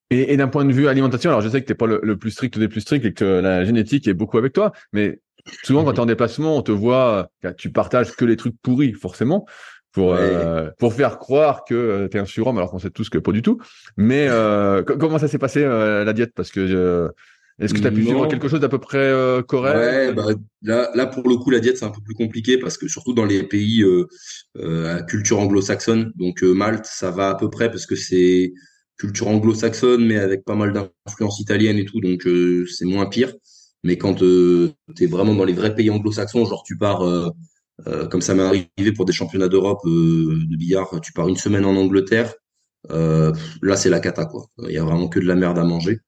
[0.10, 2.18] Et, et d'un point de vue alimentation, alors je sais que t'es pas le, le,
[2.18, 5.20] plus strict des plus stricts et que la génétique est beaucoup avec toi, mais
[5.64, 8.94] souvent quand tu es en déplacement, on te voit, tu partages que les trucs pourris,
[8.94, 9.46] forcément
[9.98, 13.10] pour euh, pour faire croire que euh, tu es un surhomme alors qu'on sait tous
[13.10, 13.60] que pas du tout.
[13.98, 16.34] Mais euh, comment ça s'est passé euh, la diète?
[16.36, 17.10] Parce que
[17.60, 19.12] est-ce que tu as pu suivre quelque chose d'à peu près
[19.48, 19.76] correct?
[19.76, 20.26] Ouais, bah,
[20.62, 23.14] là, là pour le coup la diète c'est un peu plus compliqué parce que surtout
[23.14, 23.84] dans les pays
[24.64, 28.54] à culture anglo-saxonne, donc Malte ça va à peu près parce que c'est
[28.98, 32.28] culture anglo-saxonne mais avec pas mal d'influence italienne et tout, donc
[32.68, 33.34] c'est moins pire.
[33.84, 37.04] Mais quand tu es vraiment dans les vrais pays anglo-saxons, genre tu pars
[37.86, 41.38] euh, comme ça m'est arrivé pour des championnats d'Europe euh, de billard, tu pars une
[41.38, 42.34] semaine en Angleterre,
[42.90, 43.32] euh,
[43.62, 44.48] là c'est la cata quoi.
[44.64, 46.00] Il y a vraiment que de la merde à manger.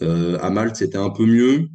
[0.00, 1.68] à Malte c'était un peu mieux.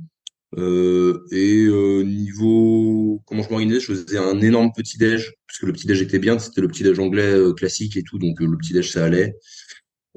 [1.31, 1.67] et
[2.03, 6.01] niveau comment je m'organisais, je faisais un énorme petit déj parce que le petit déj
[6.01, 9.05] était bien, c'était le petit déj anglais classique et tout, donc le petit déj ça
[9.05, 9.35] allait.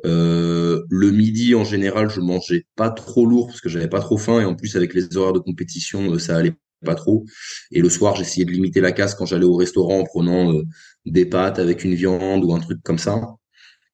[0.04, 4.40] Le midi en général, je mangeais pas trop lourd parce que j'avais pas trop faim
[4.40, 7.24] et en plus avec les horaires de compétition, ça allait pas trop.
[7.72, 10.62] Et le soir, j'essayais de limiter la casse quand j'allais au restaurant en prenant euh,
[11.06, 13.20] des pâtes avec une viande ou un truc comme ça.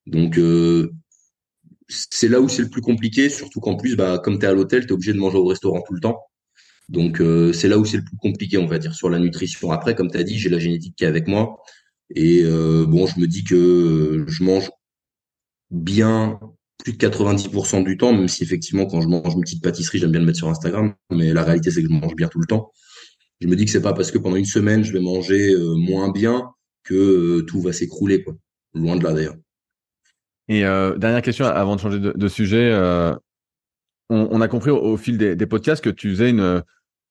[0.07, 0.92] Donc euh,
[1.88, 4.53] c'est là où c'est le plus compliqué, surtout qu'en plus, bah, comme tu es à
[4.53, 6.20] l'hôtel, tu es obligé de manger au restaurant tout le temps.
[6.88, 9.70] Donc euh, c'est là où c'est le plus compliqué, on va dire, sur la nutrition.
[9.70, 11.57] Après, comme tu as dit, j'ai la génétique qui est avec moi.
[12.16, 14.68] Et bon, je me dis que je mange
[15.71, 16.39] bien
[16.79, 20.13] plus de 90% du temps, même si effectivement quand je mange une petite pâtisserie, j'aime
[20.13, 22.47] bien le mettre sur Instagram, mais la réalité c'est que je mange bien tout le
[22.47, 22.73] temps.
[23.41, 25.75] Je me dis que c'est pas parce que pendant une semaine je vais manger euh,
[25.77, 26.51] moins bien
[26.85, 28.35] que euh, tout va s'écrouler, quoi.
[28.75, 29.37] Loin de là d'ailleurs.
[30.49, 32.73] Et euh, dernière question avant de changer de, sujet,
[34.09, 36.63] on, a compris au, fil des, podcasts que tu faisais une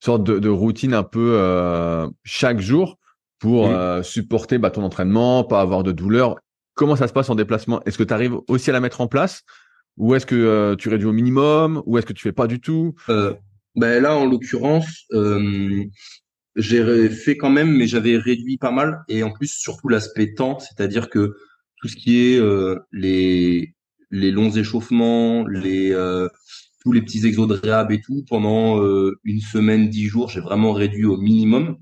[0.04, 2.98] sorte de, routine un peu chaque jour
[3.39, 6.36] pour supporter bah, ton entraînement, pas avoir de douleur.
[6.79, 7.83] Comment ça se passe en déplacement?
[7.83, 9.43] Est-ce que tu arrives aussi à la mettre en place?
[9.97, 11.83] Ou est-ce que euh, tu réduis au minimum?
[11.85, 12.95] Ou est-ce que tu fais pas du tout?
[13.09, 13.33] Euh,
[13.75, 15.83] ben Là, en l'occurrence, euh,
[16.55, 19.01] j'ai fait quand même, mais j'avais réduit pas mal.
[19.09, 21.35] Et en plus, surtout l'aspect temps, c'est-à-dire que
[21.81, 22.41] tout ce qui est
[22.93, 23.73] les,
[24.09, 28.81] longs échauffements, tous les petits exos de réhab et tout, pendant
[29.25, 31.75] une semaine, dix jours, j'ai vraiment réduit au minimum.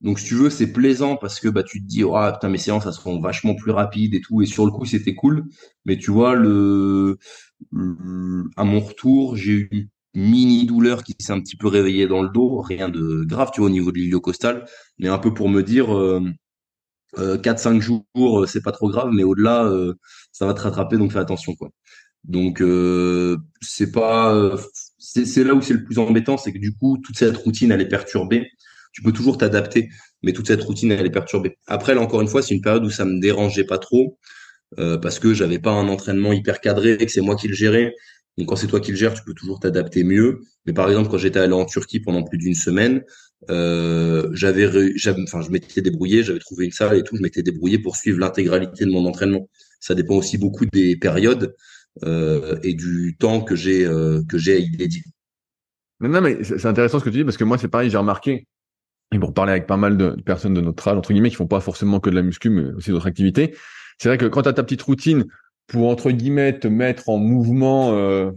[0.00, 2.58] Donc, si tu veux, c'est plaisant parce que bah, tu te dis, oh, putain, mes
[2.58, 4.42] séances, elles seront vachement plus rapides et tout.
[4.42, 5.44] Et sur le coup, c'était cool.
[5.86, 7.18] Mais tu vois, le,
[8.56, 9.68] à mon retour, j'ai eu
[10.14, 12.60] une mini douleur qui s'est un petit peu réveillée dans le dos.
[12.60, 14.64] Rien de grave, tu vois, au niveau de l'iliocostal.
[14.98, 16.20] Mais un peu pour me dire, euh,
[17.18, 19.10] euh, 4-5 jours, euh, c'est pas trop grave.
[19.12, 19.94] Mais au-delà, euh,
[20.32, 20.98] ça va te rattraper.
[20.98, 21.70] Donc, fais attention, quoi.
[22.24, 24.56] Donc, euh, c'est pas,
[24.98, 27.80] c'est là où c'est le plus embêtant, c'est que du coup, toute cette routine, elle
[27.82, 28.48] est perturbée
[28.98, 29.90] tu peux toujours t'adapter,
[30.24, 31.56] mais toute cette routine, elle est perturbée.
[31.68, 34.18] Après, là, encore une fois, c'est une période où ça me dérangeait pas trop,
[34.80, 37.94] euh, parce que j'avais pas un entraînement hyper cadré, que c'est moi qui le gérais.
[38.36, 40.40] Donc, quand c'est toi qui le gères, tu peux toujours t'adapter mieux.
[40.66, 43.04] Mais par exemple, quand j'étais allé en Turquie pendant plus d'une semaine,
[43.50, 44.66] euh, j'avais,
[45.22, 48.18] enfin, je m'étais débrouillé, j'avais trouvé une salle et tout, je m'étais débrouillé pour suivre
[48.18, 49.48] l'intégralité de mon entraînement.
[49.78, 51.54] Ça dépend aussi beaucoup des périodes
[52.02, 53.84] euh, et du temps que j'ai
[54.28, 55.02] que j'ai à y dédier.
[56.00, 58.48] non, mais c'est intéressant ce que tu dis parce que moi, c'est pareil, j'ai remarqué
[59.12, 61.46] et pour parler avec pas mal de personnes de notre âge, entre guillemets, qui font
[61.46, 63.56] pas forcément que de la muscu, mais aussi d'autres activités,
[63.98, 65.26] c'est vrai que quand tu as ta petite routine
[65.66, 68.30] pour, entre guillemets, te mettre en mouvement euh,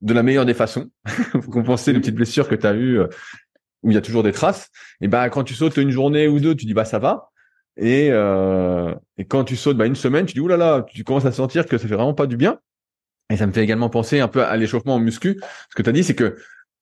[0.00, 0.90] de la meilleure des façons,
[1.32, 3.08] pour compenser les petites blessures que tu as eues, euh,
[3.82, 6.40] où il y a toujours des traces, et ben quand tu sautes une journée ou
[6.40, 7.30] deux, tu dis bah ça va.
[7.76, 11.32] Et, euh, et quand tu sautes bah, une semaine, tu dis oulala, tu commences à
[11.32, 12.58] sentir que ça fait vraiment pas du bien.
[13.30, 15.40] Et ça me fait également penser un peu à l'échauffement en muscu.
[15.70, 16.38] Ce que tu as dit, c'est que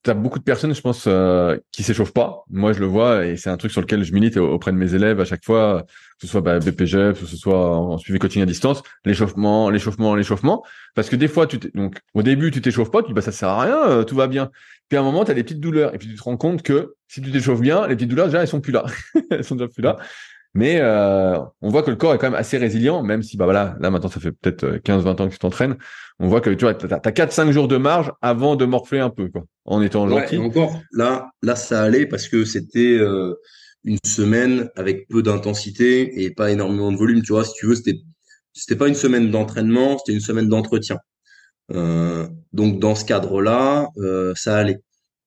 [0.06, 2.44] T'as beaucoup de personnes, je pense, euh, qui s'échauffent pas.
[2.48, 4.94] Moi, je le vois et c'est un truc sur lequel je milite auprès de mes
[4.94, 8.40] élèves à chaque fois, que ce soit bah, BPG, que ce soit en, suivi coaching
[8.40, 10.64] à distance, l'échauffement, l'échauffement, l'échauffement.
[10.94, 13.48] Parce que des fois, donc au début, tu t'échauffes pas, tu dis bah ça sert
[13.48, 14.52] à rien, euh, tout va bien.
[14.88, 16.62] Puis à un moment, tu as des petites douleurs et puis tu te rends compte
[16.62, 18.84] que si tu t'échauffes bien, les petites douleurs déjà elles sont plus là,
[19.32, 19.96] elles sont déjà plus là.
[20.56, 23.44] Mais euh, on voit que le corps est quand même assez résilient, même si bah
[23.44, 25.76] voilà, là maintenant ça fait peut-être 15-20 euh, ans que tu t'entraînes.
[26.18, 29.10] On voit que tu vois, t'as, as 4-5 jours de marge avant de morfler un
[29.10, 30.38] peu, quoi, en étant gentil.
[30.38, 33.34] encore, là, là ça allait parce que c'était euh,
[33.84, 37.20] une semaine avec peu d'intensité et pas énormément de volume.
[37.20, 38.00] Tu vois, si tu veux, c'était
[38.54, 40.96] c'était pas une semaine d'entraînement, c'était une semaine d'entretien.
[41.70, 44.78] Euh, donc dans ce cadre-là, euh, ça allait.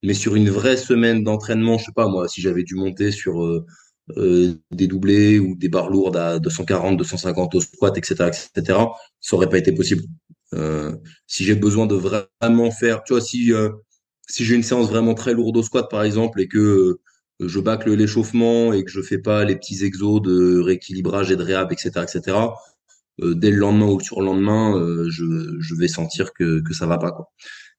[0.01, 3.45] Mais sur une vraie semaine d'entraînement, je sais pas moi, si j'avais dû monter sur
[4.17, 8.79] euh, des doublés ou des barres lourdes à 240, 250 au squat, etc., etc.,
[9.19, 10.03] ça aurait pas été possible.
[10.55, 10.95] Euh,
[11.27, 13.69] si j'ai besoin de vraiment faire, tu vois, si euh,
[14.27, 16.99] si j'ai une séance vraiment très lourde au squat, par exemple, et que
[17.39, 21.43] je bâcle l'échauffement et que je fais pas les petits exos de rééquilibrage et de
[21.43, 22.37] réhab, etc., etc.,
[23.21, 24.73] dès le lendemain ou sur le lendemain,
[25.09, 27.13] je, vais sentir que, ça va pas.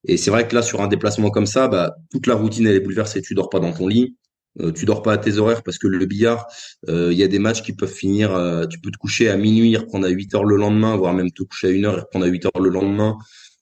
[0.05, 2.77] Et c'est vrai que là, sur un déplacement comme ça, bah, toute la routine, elle
[2.77, 3.23] est bouleversée.
[3.23, 4.17] Tu dors pas dans ton lit.
[4.59, 6.47] Euh, tu dors pas à tes horaires parce que le billard,
[6.89, 8.31] il y a des matchs qui peuvent finir,
[8.69, 11.43] tu peux te coucher à minuit, reprendre à 8 heures le lendemain, voire même te
[11.43, 13.17] coucher à 1 heure et reprendre à 8 heures le lendemain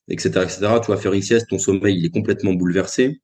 [0.08, 0.80] etc., etc.
[0.82, 3.20] Tu vas faire une sieste, ton sommeil il est complètement bouleversé.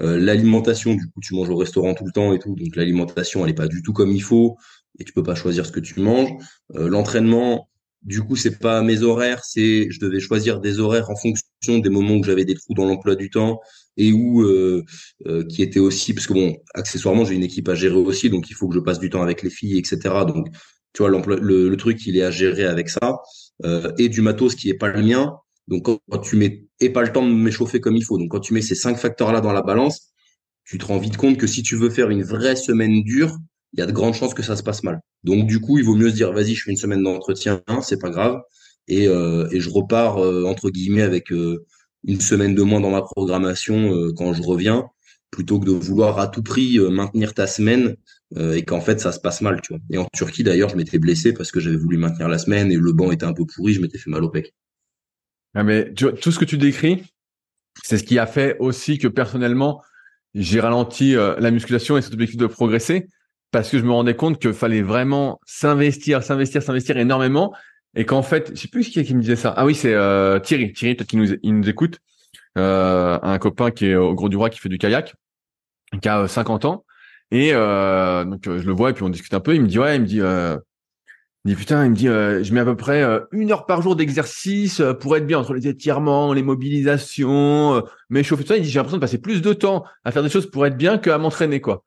[0.00, 3.44] Euh, l'alimentation, du coup, tu manges au restaurant tout le temps et tout, donc l'alimentation
[3.44, 4.56] elle est pas du tout comme il faut
[4.98, 6.30] et tu peux pas choisir ce que tu manges.
[6.74, 7.68] Euh, l'entraînement,
[8.02, 11.90] du coup, c'est pas mes horaires, c'est je devais choisir des horaires en fonction des
[11.90, 13.60] moments où j'avais des trous dans l'emploi du temps
[13.96, 14.84] et où euh,
[15.48, 18.54] qui étaient aussi parce que bon, accessoirement j'ai une équipe à gérer aussi, donc il
[18.54, 19.98] faut que je passe du temps avec les filles, etc.
[20.26, 20.48] Donc
[20.92, 23.18] tu vois, le, le truc il est à gérer avec ça
[23.98, 25.32] et du matos qui est pas le mien
[25.68, 28.18] donc quand tu mets et pas le temps de m'échauffer comme il faut.
[28.18, 30.12] Donc quand tu mets ces cinq facteurs là dans la balance,
[30.64, 33.36] tu te rends vite compte que si tu veux faire une vraie semaine dure,
[33.72, 35.00] il y a de grandes chances que ça se passe mal.
[35.24, 38.00] Donc du coup, il vaut mieux se dire vas-y, je fais une semaine d'entretien, c'est
[38.00, 38.40] pas grave,
[38.88, 41.64] et, euh, et je repars euh, entre guillemets avec euh,
[42.04, 44.88] une semaine de moins dans ma programmation quand je reviens,
[45.30, 47.96] plutôt que de vouloir à tout prix maintenir ta semaine
[48.36, 49.82] et qu'en fait ça se passe mal, tu vois.
[49.90, 52.76] Et en Turquie d'ailleurs, je m'étais blessé parce que j'avais voulu maintenir la semaine et
[52.76, 54.54] le banc était un peu pourri, je m'étais fait mal au pec.
[55.54, 57.04] Ah, mais tout ce que tu décris,
[57.82, 59.82] c'est ce qui a fait aussi que personnellement,
[60.34, 63.06] j'ai ralenti euh, la musculation et cet objectif de progresser
[63.50, 67.52] parce que je me rendais compte qu'il fallait vraiment s'investir, s'investir, s'investir énormément
[67.94, 69.54] et qu'en fait, je sais plus qui qui me disait ça.
[69.56, 70.72] Ah oui, c'est euh, Thierry.
[70.72, 71.98] Thierry, peut-être qu'il nous, il nous écoute.
[72.58, 75.14] Euh, un copain qui est au Gros du Roi qui fait du kayak,
[76.00, 76.84] qui a 50 ans.
[77.30, 79.54] Et donc je le vois et puis on discute un peu.
[79.54, 80.20] Il me dit ouais, il me dit
[81.44, 83.50] il me dit putain, il me dit euh, je mets à peu près euh, une
[83.50, 88.50] heure par jour d'exercice euh, pour être bien entre les étirements, les mobilisations, m'échauffer tout
[88.50, 88.56] ça.
[88.56, 90.76] Il dit j'ai l'impression de passer plus de temps à faire des choses pour être
[90.76, 91.82] bien qu'à m'entraîner quoi.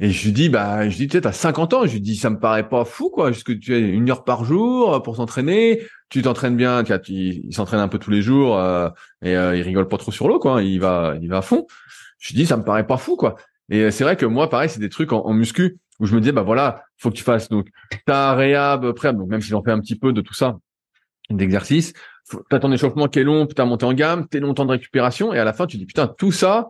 [0.00, 2.16] Et je lui dis bah je dis tu sais t'as 50 ans, je lui dis
[2.16, 5.82] ça me paraît pas fou quoi, jusque tu as une heure par jour pour s'entraîner,
[6.08, 8.60] tu t'entraînes bien, tu, il, s'entraîne un peu tous les jours
[9.22, 11.66] et il rigole pas trop sur l'eau quoi, il va il va à fond.
[12.18, 13.36] Je lui dis ça me paraît pas fou quoi.
[13.70, 16.32] Et c'est vrai que moi pareil c'est des trucs en, muscu où je me disais
[16.32, 17.48] bah voilà faut que tu fasses.
[17.48, 17.68] Donc
[18.04, 20.58] ta réhab prep donc même si j'en fais un petit peu de tout ça
[21.30, 21.92] d'exercice
[22.50, 25.38] t'as ton échauffement qui est long t'as monté en gamme t'es longtemps de récupération et
[25.38, 26.68] à la fin tu dis putain tout ça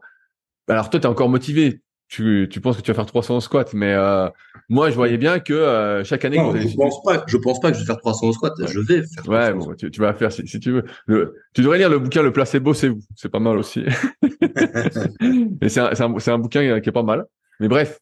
[0.68, 1.80] alors toi t'es encore motivé
[2.14, 4.28] tu, tu penses que tu vas faire 300 squats mais euh,
[4.68, 7.76] moi je voyais bien que euh, chaque année je pense pas je pense pas que
[7.76, 10.46] je vais faire 300 squats je vais faire ouais bon, tu, tu, vas faire si,
[10.46, 11.34] si tu veux.
[11.54, 13.00] Tu devrais lire le bouquin le placebo c'est vous.
[13.16, 13.84] C'est pas mal aussi.
[15.60, 17.26] Mais c'est un, un, un bouquin qui est pas mal.
[17.60, 17.98] Mais bref.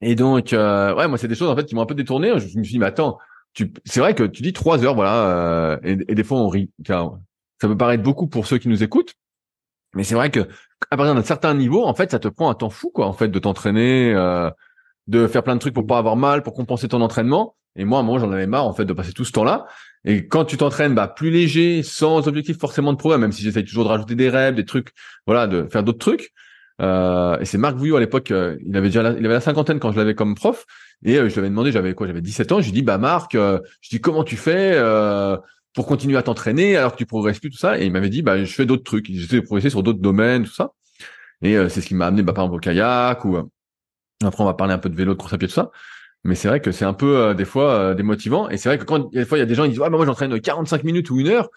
[0.00, 2.28] Et donc, euh, ouais, moi, c'est des choses en fait qui m'ont un peu détourné.
[2.38, 3.18] Je, me suis dit, mais attends,
[3.84, 6.70] c'est vrai que tu dis trois heures, voilà, euh, et, des fois on rit.
[6.86, 9.14] Ça peut paraître beaucoup pour ceux qui nous écoutent,
[9.94, 10.40] mais c'est vrai que
[10.90, 13.12] à partir d'un certain niveau, en fait, ça te prend un temps fou, quoi, en
[13.12, 14.50] fait, de t'entraîner, euh,
[15.06, 17.56] de faire plein de trucs pour pas avoir mal, pour compenser ton entraînement.
[17.76, 19.66] Et moi, moi, j'en avais marre, en fait, de passer tout ce temps-là.
[20.04, 23.64] Et quand tu t'entraînes, bah, plus léger, sans objectif forcément de progrès, même si j'essaye
[23.64, 24.92] toujours de rajouter des rêves, des trucs,
[25.26, 26.32] voilà, de faire d'autres trucs,
[26.80, 29.40] euh, et c'est Marc Vouillot à l'époque, euh, il avait déjà la, il avait la
[29.40, 30.66] cinquantaine quand je l'avais comme prof.
[31.04, 32.60] Et euh, je lui avais demandé, j'avais quoi, j'avais 17 ans.
[32.60, 34.78] Je lui dis bah Marc, je dis comment tu fais
[35.74, 37.78] pour continuer à t'entraîner alors que tu progresses plus tout ça.
[37.78, 40.44] Et il m'avait dit bah je fais d'autres trucs, j'essaie de progresser sur d'autres domaines
[40.44, 40.72] tout ça.
[41.42, 43.36] Et c'est ce qui m'a amené bah, par exemple au kayak ou
[44.24, 45.70] après on va parler un peu de vélo, de course à pied tout ça.
[46.24, 48.48] Mais c'est vrai que c'est un peu des fois démotivant.
[48.48, 49.90] Et c'est vrai que quand des fois il y a des gens qui disent ah
[49.90, 51.50] bah moi j'entraîne 45 minutes ou une heure.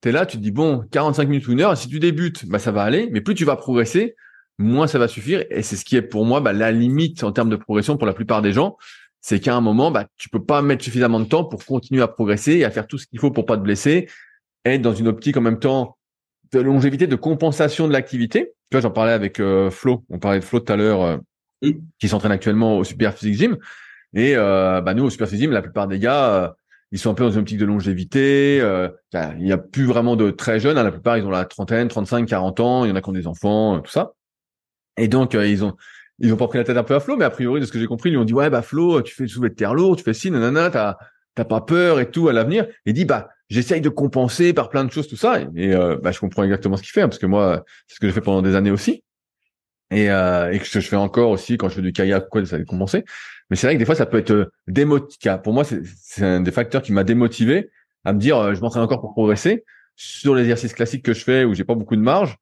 [0.00, 1.76] T'es là, tu te dis bon 45 minutes ou une heure.
[1.76, 3.08] Si tu débutes, bah ça va aller.
[3.10, 4.16] Mais plus tu vas progresser,
[4.58, 5.44] moins ça va suffire.
[5.50, 8.06] Et c'est ce qui est pour moi bah, la limite en termes de progression pour
[8.06, 8.76] la plupart des gens.
[9.26, 12.08] C'est qu'à un moment, bah, tu peux pas mettre suffisamment de temps pour continuer à
[12.08, 14.06] progresser et à faire tout ce qu'il faut pour pas te blesser,
[14.66, 15.96] être dans une optique en même temps
[16.52, 18.52] de longévité, de compensation de l'activité.
[18.70, 20.04] Tu vois, j'en parlais avec euh, Flo.
[20.10, 23.56] On parlait de Flo tout à l'heure, euh, qui s'entraîne actuellement au Super Physique Gym.
[24.12, 26.54] Et euh, bah, nous, au Super Physique Gym, la plupart des gars,
[26.92, 28.58] ils sont un peu dans une optique de longévité.
[28.58, 30.76] il n'y a plus vraiment de très jeunes.
[30.76, 30.82] Hein.
[30.82, 32.84] La plupart, ils ont la trentaine, 35, 40 ans.
[32.84, 34.12] Il y en a qui ont des enfants, tout ça.
[34.98, 35.78] Et donc, ils ont
[36.18, 37.72] ils ont pas pris la tête un peu à Flo, mais a priori, de ce
[37.72, 39.54] que j'ai compris, ils lui ont dit, ouais, bah, Flo, tu fais le soulevé de
[39.54, 40.96] terre lourd, tu fais ci, nanana, t'as,
[41.34, 42.66] t'as pas peur et tout à l'avenir.
[42.86, 45.40] Il dit, bah, j'essaye de compenser par plein de choses, tout ça.
[45.56, 48.00] Et, euh, bah, je comprends exactement ce qu'il fait, hein, parce que moi, c'est ce
[48.00, 49.02] que j'ai fait pendant des années aussi.
[49.90, 52.62] Et, euh, et que je fais encore aussi quand je fais du kayak, quoi, ça
[52.64, 53.04] compenser.
[53.50, 55.36] Mais c'est vrai que des fois, ça peut être démotivé.
[55.42, 57.70] Pour moi, c'est, un des facteurs qui m'a démotivé
[58.04, 59.64] à me dire, je m'entraîne encore pour progresser
[59.96, 62.36] sur l'exercice classique que je fais où j'ai pas beaucoup de marge,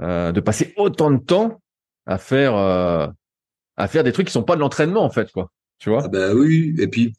[0.00, 1.60] de passer autant de temps
[2.06, 3.06] à faire euh,
[3.76, 5.50] à faire des trucs qui sont pas de l'entraînement en fait quoi.
[5.78, 6.02] Tu vois?
[6.04, 7.14] Ah bah oui et puis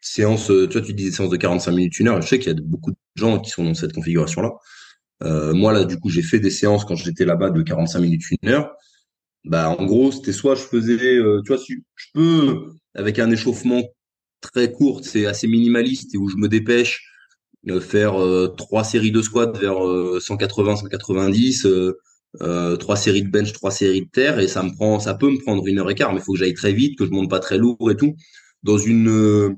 [0.00, 2.52] séance euh, tu vois tu dis séance de 45 minutes une heure je sais qu'il
[2.52, 4.52] y a beaucoup de gens qui sont dans cette configuration là
[5.22, 8.24] Euh, moi là, du coup, j'ai fait des séances quand j'étais là-bas de 45 minutes,
[8.42, 8.72] une heure.
[9.44, 10.96] Bah, en gros, c'était soit je faisais,
[11.44, 11.58] tu vois,
[11.96, 13.82] je peux avec un échauffement
[14.40, 16.94] très court, c'est assez minimaliste et où je me dépêche
[17.80, 18.14] faire
[18.56, 19.78] trois séries de squats vers
[20.20, 21.66] 180, 190
[22.40, 25.30] euh, trois séries de bench, trois séries de terre, et ça me prend, ça peut
[25.30, 27.10] me prendre une heure et quart, mais il faut que j'aille très vite, que je
[27.10, 28.14] monte pas très lourd et tout.
[28.62, 29.50] Dans une euh,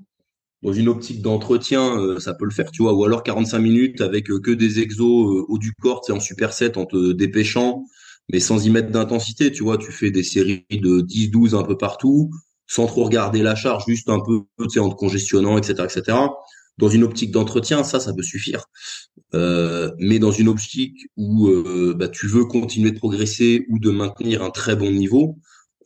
[0.63, 4.01] dans une optique d'entretien, euh, ça peut le faire, tu vois, ou alors 45 minutes
[4.01, 7.85] avec que des exos haut du corps, c'est en superset en te dépêchant,
[8.33, 11.63] mais sans y mettre d'intensité, tu vois, tu fais des séries de 10, 12 un
[11.65, 12.31] peu partout,
[12.67, 16.17] sans trop regarder la charge, juste un peu, tu sais, en te congestionnant, etc., etc
[16.79, 18.67] dans une optique d'entretien, ça, ça peut suffire.
[19.35, 23.91] Euh, mais dans une optique où euh, bah, tu veux continuer de progresser ou de
[23.91, 25.39] maintenir un très bon niveau,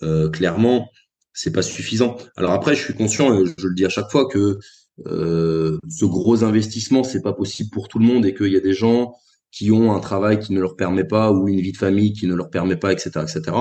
[0.03, 0.89] euh, clairement,
[1.33, 2.17] c'est pas suffisant.
[2.37, 4.59] Alors après, je suis conscient, je le dis à chaque fois, que
[5.07, 8.73] ce gros investissement, c'est pas possible pour tout le monde et qu'il y a des
[8.73, 9.15] gens
[9.53, 12.27] qui ont un travail qui ne leur permet pas ou une vie de famille qui
[12.27, 13.57] ne leur permet pas, etc., etc.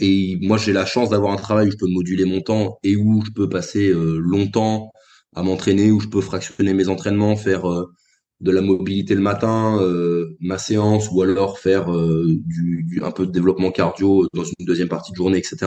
[0.00, 2.96] et moi, j'ai la chance d'avoir un travail où je peux moduler mon temps et
[2.96, 4.92] où je peux passer longtemps
[5.34, 7.92] à m'entraîner où je peux fractionner mes entraînements, faire euh,
[8.40, 12.38] de la mobilité le matin, euh, ma séance, ou alors faire euh,
[13.02, 15.58] un peu de développement cardio dans une deuxième partie de journée, etc.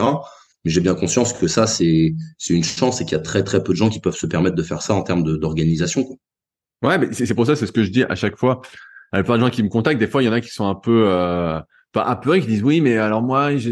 [0.64, 2.14] Mais j'ai bien conscience que ça, c'est
[2.50, 4.56] une chance et qu'il y a très très peu de gens qui peuvent se permettre
[4.56, 6.18] de faire ça en termes d'organisation.
[6.82, 8.60] Ouais, mais c'est pour ça, c'est ce que je dis à chaque fois.
[9.12, 10.00] Il y a plein de gens qui me contactent.
[10.00, 11.06] Des fois, il y en a qui sont un peu
[11.92, 13.70] pas peu qui disent oui, mais alors moi, je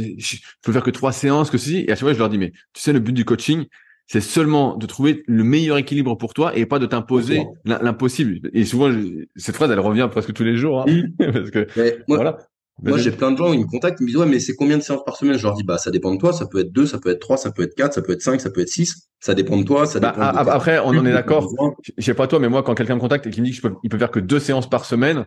[0.63, 1.85] peux faire que trois séances, que ceci.
[1.87, 3.67] Et à chaque fois, je leur dis mais tu sais, le but du coaching,
[4.07, 8.51] c'est seulement de trouver le meilleur équilibre pour toi et pas de t'imposer l'impossible.
[8.53, 8.95] Et souvent,
[9.37, 10.85] cette phrase, elle revient presque tous les jours.
[10.87, 11.67] Hein, parce que,
[12.09, 12.39] moi, voilà.
[12.83, 14.77] Moi, j'ai plein de gens, ils me contactent, ils me disent, ouais, mais c'est combien
[14.77, 15.39] de séances par semaine?
[15.39, 16.33] Je leur dis, bah, ça dépend de toi.
[16.33, 18.21] Ça peut être deux, ça peut être trois, ça peut être quatre, ça peut être
[18.21, 19.09] cinq, ça peut être six.
[19.21, 19.87] Ça dépend de toi.
[19.87, 21.49] Ça bah, dépend après, on en est d'accord.
[21.97, 23.63] Je sais pas toi, mais moi, quand quelqu'un me contacte et qu'il me dit qu'il
[23.63, 25.25] peut, il peut faire que deux séances par semaine,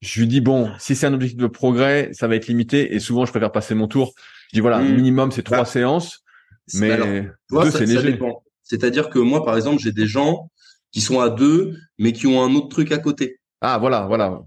[0.00, 2.94] je lui dis, bon, si c'est un objectif de progrès, ça va être limité.
[2.94, 4.12] Et souvent, je préfère passer mon tour.
[4.50, 4.94] Je dis, voilà, mmh.
[4.96, 6.23] minimum, c'est trois bah, séances.
[6.74, 6.96] Mais
[7.50, 8.18] deux, léger.
[8.62, 10.50] C'est-à-dire que moi, par exemple, j'ai des gens
[10.92, 13.38] qui sont à deux, mais qui ont un autre truc à côté.
[13.60, 14.40] Ah, voilà, voilà.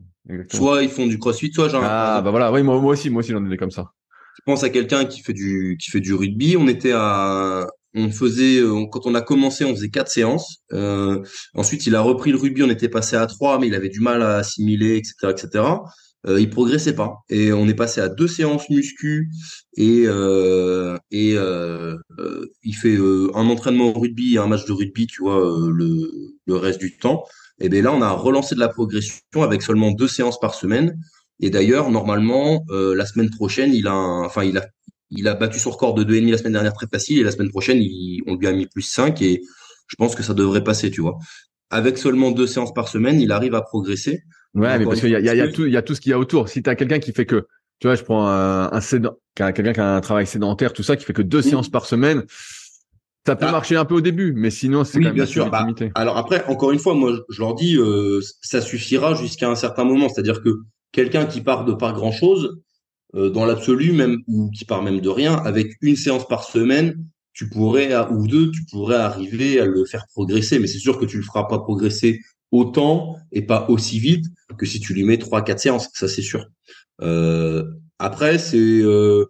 [0.51, 1.83] Soit ils font du crossfit, soit genre.
[1.85, 3.91] Ah, bah voilà, oui, moi, moi aussi, moi aussi, j'en ai des comme ça.
[4.37, 6.57] Je pense à quelqu'un qui fait du, qui fait du rugby.
[6.57, 10.57] On était à, on faisait, quand on a commencé, on faisait quatre séances.
[10.73, 11.21] Euh,
[11.53, 13.99] ensuite, il a repris le rugby, on était passé à trois, mais il avait du
[13.99, 15.63] mal à assimiler, etc., etc
[16.25, 17.19] euh, il progressait pas.
[17.29, 19.29] Et on est passé à deux séances muscu
[19.75, 24.65] et euh, et euh, euh il fait euh, un entraînement au rugby et un match
[24.65, 25.39] de rugby, tu vois,
[25.71, 26.11] le,
[26.45, 27.25] le reste du temps.
[27.59, 30.99] Et bien là, on a relancé de la progression avec seulement deux séances par semaine.
[31.39, 34.65] Et d'ailleurs, normalement, la semaine prochaine, il a, enfin, il a,
[35.11, 37.19] il a battu son record de 2,5 la semaine dernière très facile.
[37.19, 39.41] Et la semaine prochaine, il, on lui a mis plus 5 et
[39.87, 41.17] je pense que ça devrait passer, tu vois.
[41.69, 44.23] Avec seulement deux séances par semaine, il arrive à progresser.
[44.57, 46.09] Ouais, mais parce qu'il y a, y, a, tout, il y a tout ce qu'il
[46.09, 46.49] y a autour.
[46.49, 47.47] Si tu as quelqu'un qui fait que,
[47.79, 48.81] tu vois, je prends un, un
[49.35, 52.23] quelqu'un qui a un travail sédentaire, tout ça, qui fait que deux séances par semaine,
[53.27, 53.51] ça peut ah.
[53.51, 55.49] marcher un peu au début, mais sinon c'est oui, bien sûr.
[55.49, 59.55] Bah, alors après, encore une fois, moi, je leur dis, euh, ça suffira jusqu'à un
[59.55, 60.09] certain moment.
[60.09, 62.61] C'est-à-dire que quelqu'un qui part de pas grand chose,
[63.15, 67.05] euh, dans l'absolu, même ou qui part même de rien, avec une séance par semaine,
[67.33, 70.57] tu pourrais ou deux, tu pourrais arriver à le faire progresser.
[70.57, 74.25] Mais c'est sûr que tu le feras pas progresser autant et pas aussi vite
[74.57, 76.47] que si tu lui mets trois quatre séances ça c'est sûr.
[77.01, 77.63] Euh,
[77.99, 79.25] après c'est euh,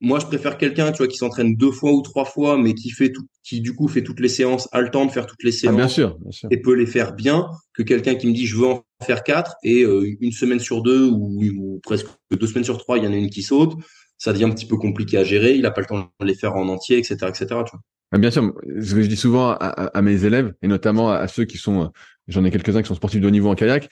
[0.00, 2.90] moi je préfère quelqu'un tu vois qui s'entraîne deux fois ou trois fois mais qui
[2.90, 5.42] fait tout qui du coup fait toutes les séances a le temps de faire toutes
[5.42, 8.26] les séances ah, bien sûr, bien sûr, et peut les faire bien que quelqu'un qui
[8.26, 11.80] me dit je veux en faire quatre et euh, une semaine sur deux ou, ou,
[11.82, 13.74] presque deux semaines sur trois il y en a une qui saute.
[14.18, 15.54] Ça devient un petit peu compliqué à gérer.
[15.54, 17.80] Il a pas le temps de les faire en entier etc etc tu vois.
[18.12, 21.28] Ah, Bien sûr, ce que je dis souvent à, à, mes élèves, et notamment à
[21.28, 21.92] ceux qui sont
[22.30, 23.88] j'en ai quelques-uns qui sont sportifs de haut niveau en kayak.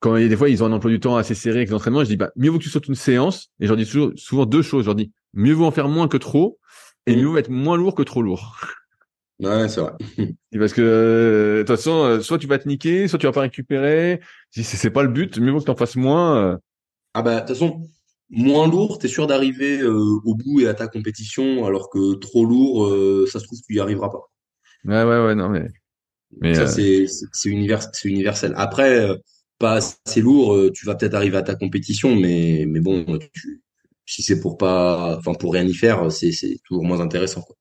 [0.00, 1.70] Quand il y a des fois, ils ont un emploi du temps assez serré avec
[1.70, 3.50] l'entraînement, je dis, bah, mieux vaut que tu sautes une séance.
[3.60, 4.82] Et j'en dis toujours, souvent deux choses.
[4.82, 6.58] Je leur dis, mieux vaut en faire moins que trop,
[7.06, 8.58] et mieux vaut être moins lourd que trop lourd.
[9.40, 9.92] Ouais, c'est vrai.
[10.58, 13.32] Parce que, euh, de toute façon, euh, soit tu vas te niquer, soit tu vas
[13.32, 14.20] pas récupérer.
[14.50, 16.36] Si c'est pas le but, mieux vaut que tu en fasses moins.
[16.36, 16.56] Euh.
[17.14, 17.88] Ah bah, de toute façon,
[18.30, 22.44] moins lourd, tu es sûr d'arriver au bout et à ta compétition, alors que trop
[22.44, 22.88] lourd,
[23.28, 24.30] ça se trouve, tu y arriveras pas.
[24.84, 25.68] Ouais, ouais, ouais, non, mais
[26.40, 27.48] mais ça, euh, c'est
[28.04, 28.54] universel.
[28.56, 29.16] Après, euh,
[29.58, 33.62] pas assez lourd, euh, tu vas peut-être arriver à ta compétition, mais, mais bon, tu,
[34.06, 36.32] si c'est pour pas, enfin, pour rien y faire, c'est
[36.64, 37.42] toujours moins intéressant.
[37.42, 37.56] Quoi.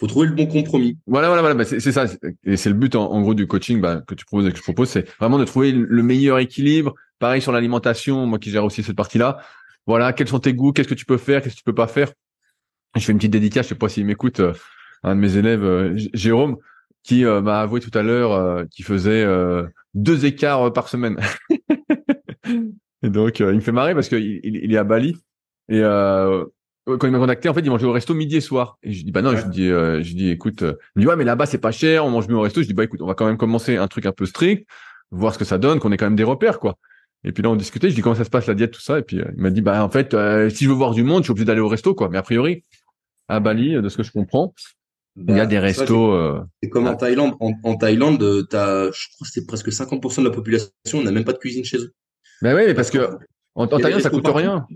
[0.00, 0.98] Faut trouver le bon compromis.
[1.06, 1.54] Voilà, voilà, voilà.
[1.54, 2.06] Bah, c'est ça.
[2.44, 4.62] Et c'est le but, en, gros, du coaching bah, que tu proposes et que je
[4.62, 6.94] propose, c'est vraiment de trouver le meilleur équilibre.
[7.18, 9.38] Pareil sur l'alimentation, moi qui gère aussi cette partie-là.
[9.86, 11.86] Voilà, quels sont tes goûts, qu'est-ce que tu peux faire, qu'est-ce que tu peux pas
[11.86, 12.12] faire?
[12.96, 14.40] Je fais une petite dédicace, je sais pas s'il m'écoute,
[15.02, 16.56] un de mes élèves, Jérôme
[17.04, 21.20] qui euh, m'a avoué tout à l'heure euh, qu'il faisait euh, deux écarts par semaine.
[23.02, 25.14] Et donc, il me fait marrer parce qu'il il, est à Bali.
[25.68, 26.44] Et euh,
[26.86, 28.78] quand il m'a contacté, en fait, il mangeait au resto midi et soir.
[28.82, 31.24] Et je dis, bah non, je dis, je dis, écoute, il me dit, ouais, mais
[31.24, 32.62] là-bas, c'est pas cher, on mange mieux au resto.
[32.62, 34.66] Je dis, bah écoute, on va quand même commencer un truc un peu strict,
[35.10, 36.78] voir ce que ça donne, qu'on ait quand même des repères, quoi.
[37.24, 38.98] Et puis là, on discutait, je dis, comment ça se passe la diète, tout ça.
[38.98, 40.16] Et puis, il m'a dit, bah en fait,
[40.50, 42.08] si je veux voir du monde, je suis obligé d'aller au resto, quoi.
[42.08, 42.64] Mais a priori,
[43.28, 44.54] à Bali, de ce que je comprends,
[45.16, 46.12] il y a bah, des restos.
[46.12, 46.40] Euh...
[46.70, 47.34] comme en Thaïlande.
[47.40, 51.32] En, Thaïlande, as, je crois que c'est presque 50% de la population n'a même pas
[51.32, 51.92] de cuisine chez eux.
[52.42, 53.16] Ben oui, parce que
[53.54, 54.66] en, Thaïlande, ça coûte rien.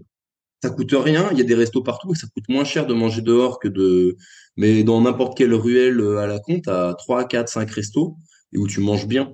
[0.62, 1.28] Ça coûte rien.
[1.32, 3.68] Il y a des restos partout et ça coûte moins cher de manger dehors que
[3.68, 4.16] de.
[4.56, 8.16] Mais dans n'importe quelle ruelle euh, à la con, à 3, 4, 5 restos
[8.52, 9.32] et où tu manges bien.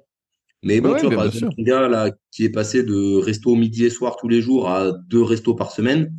[0.62, 3.84] Mais bon, tu vois, par exemple, un gars là qui est passé de resto midi
[3.84, 6.10] et soir tous les jours à deux restos par semaine,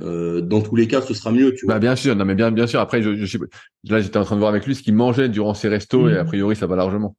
[0.00, 1.74] euh, dans tous les cas, ce sera mieux, tu vois.
[1.74, 2.80] Bah bien sûr, non mais bien bien sûr.
[2.80, 3.38] Après, je, je
[3.88, 6.16] là j'étais en train de voir avec lui ce qu'il mangeait durant ses restos et
[6.16, 6.26] a mmh.
[6.26, 7.16] priori ça va largement.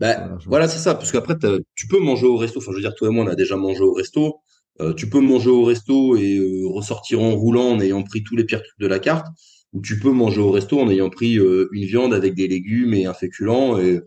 [0.00, 1.34] Bah, voilà, c'est ça, parce qu'après
[1.74, 2.60] tu peux manger au resto.
[2.60, 4.36] Enfin, je veux dire, toi et moi, on a déjà mangé au resto.
[4.80, 8.36] Euh, tu peux manger au resto et euh, ressortir en roulant en ayant pris tous
[8.36, 9.26] les pires trucs de la carte,
[9.72, 12.94] ou tu peux manger au resto en ayant pris euh, une viande avec des légumes
[12.94, 13.80] et un féculent.
[13.80, 14.00] Et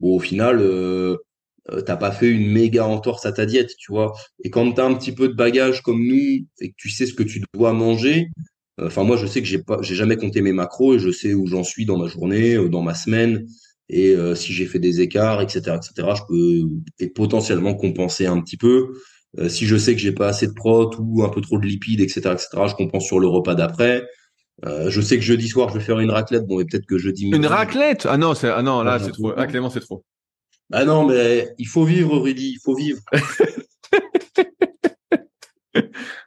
[0.00, 0.58] bon, au final,
[1.68, 4.14] euh, t'as pas fait une méga entorse à ta diète, tu vois.
[4.44, 7.14] Et quand t'as un petit peu de bagage comme nous et que tu sais ce
[7.14, 8.28] que tu dois manger,
[8.80, 11.10] euh, enfin moi je sais que j'ai pas, j'ai jamais compté mes macros et je
[11.10, 13.46] sais où j'en suis dans ma journée, euh, dans ma semaine
[13.92, 16.08] et si j'ai fait des écarts, etc., etc.
[16.14, 16.68] Je peux
[17.00, 18.92] et potentiellement compenser un petit peu.
[19.48, 22.00] si je sais que j'ai pas assez de prot ou un peu trop de lipides,
[22.00, 22.48] etc., etc.
[22.68, 24.06] Je compense sur le repas d'après.
[24.64, 26.46] je sais que jeudi soir je vais faire une raclette.
[26.46, 27.30] Bon, et peut-être que jeudi.
[27.30, 28.06] Une raclette?
[28.08, 29.32] Ah non, c'est ah non là c'est trop.
[29.36, 30.04] Ah Clément c'est trop.
[30.72, 33.00] Ah non, mais il faut vivre, Rudy, il faut vivre.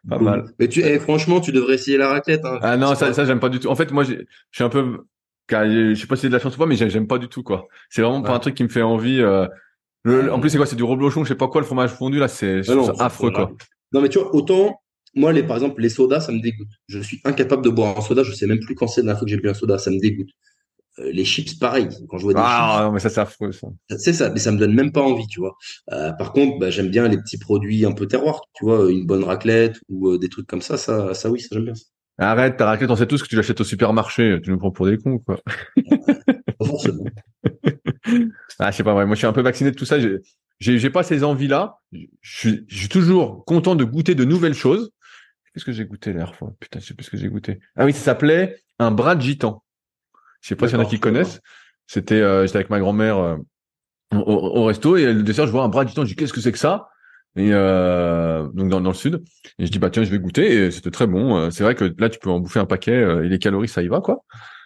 [0.07, 0.45] pas mal.
[0.59, 2.45] Mais tu, eh, franchement, tu devrais essayer la raclette.
[2.45, 2.59] Hein.
[2.61, 3.67] Ah non, ça, ça j'aime pas du tout.
[3.67, 4.15] En fait, moi, je
[4.51, 5.05] suis un peu,
[5.49, 7.43] je sais pas si c'est de la chance ou pas, mais j'aime pas du tout
[7.43, 7.67] quoi.
[7.89, 9.21] C'est vraiment pas un truc qui me fait envie.
[9.21, 9.47] Euh,
[10.05, 12.27] en plus, c'est quoi C'est du reblochon, je sais pas quoi, le fromage fondu là,
[12.27, 12.61] c'est
[12.99, 13.51] affreux quoi.
[13.93, 14.79] Non, mais tu vois, autant
[15.15, 16.69] moi, les, par exemple, les sodas, ça me dégoûte.
[16.87, 18.23] Je suis incapable de boire un soda.
[18.23, 19.77] Je sais même plus quand c'est la dernière fois que j'ai bu un soda.
[19.77, 20.29] Ça me dégoûte.
[20.99, 21.89] Euh, les chips, pareil.
[22.07, 23.67] Quand je vois des ah, non, mais ça, c'est affreux, ça.
[23.97, 25.55] C'est ça, mais ça me donne même pas envie, tu vois.
[25.91, 29.05] Euh, par contre, bah, j'aime bien les petits produits un peu terroir, tu vois, une
[29.05, 31.73] bonne raclette ou euh, des trucs comme ça, ça, ça oui, ça j'aime bien.
[32.19, 34.39] Arrête, ta raclette, on sait tous que tu l'achètes au supermarché.
[34.43, 35.39] Tu nous prends pour des cons, quoi.
[36.59, 37.05] pas forcément.
[38.59, 39.07] ah, je sais pas, vrai.
[39.07, 39.97] moi, je suis un peu vacciné de tout ça.
[39.99, 40.19] J'ai,
[40.59, 41.79] j'ai pas ces envies-là.
[42.21, 44.91] Je suis, toujours content de goûter de nouvelles choses.
[45.53, 46.53] Qu'est-ce que j'ai goûté la dernière fois?
[46.59, 47.59] Putain, je sais plus ce que j'ai goûté.
[47.75, 49.63] Ah oui, ça s'appelait un bras de gitan.
[50.43, 51.39] Je sais pas s'il y en a qui connaissent.
[51.87, 53.37] C'était, euh, j'étais avec ma grand-mère euh,
[54.11, 56.03] au, resto et le dessert, je vois un bras du temps.
[56.03, 56.89] Je dis qu'est-ce que c'est que ça?
[57.37, 59.23] Et euh, donc dans, dans, le sud.
[59.57, 60.65] Et je dis bah tiens, je vais goûter.
[60.65, 61.37] Et c'était très bon.
[61.37, 63.81] Euh, c'est vrai que là, tu peux en bouffer un paquet et les calories, ça
[63.81, 64.25] y va quoi.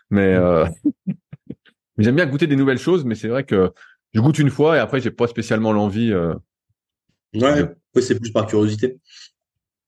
[0.10, 0.36] Mais
[2.00, 3.06] j'aime bien goûter des nouvelles choses.
[3.06, 3.72] Mais c'est vrai que
[4.14, 6.12] je goûte une fois et après, j'ai pas spécialement l'envie.
[7.36, 8.98] ouais, c'est plus par curiosité.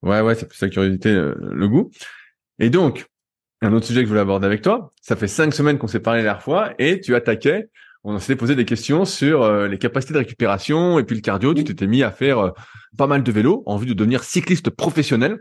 [0.03, 1.89] Ouais, ouais, c'est plus la curiosité, le goût.
[2.59, 3.09] Et donc,
[3.61, 4.93] un autre sujet que je voulais aborder avec toi.
[5.01, 7.69] Ça fait cinq semaines qu'on s'est parlé la dernière fois et tu attaquais.
[8.03, 11.53] On s'était posé des questions sur euh, les capacités de récupération et puis le cardio.
[11.53, 12.51] Tu t'étais mis à faire euh,
[12.97, 15.39] pas mal de vélo en vue de devenir cycliste professionnel.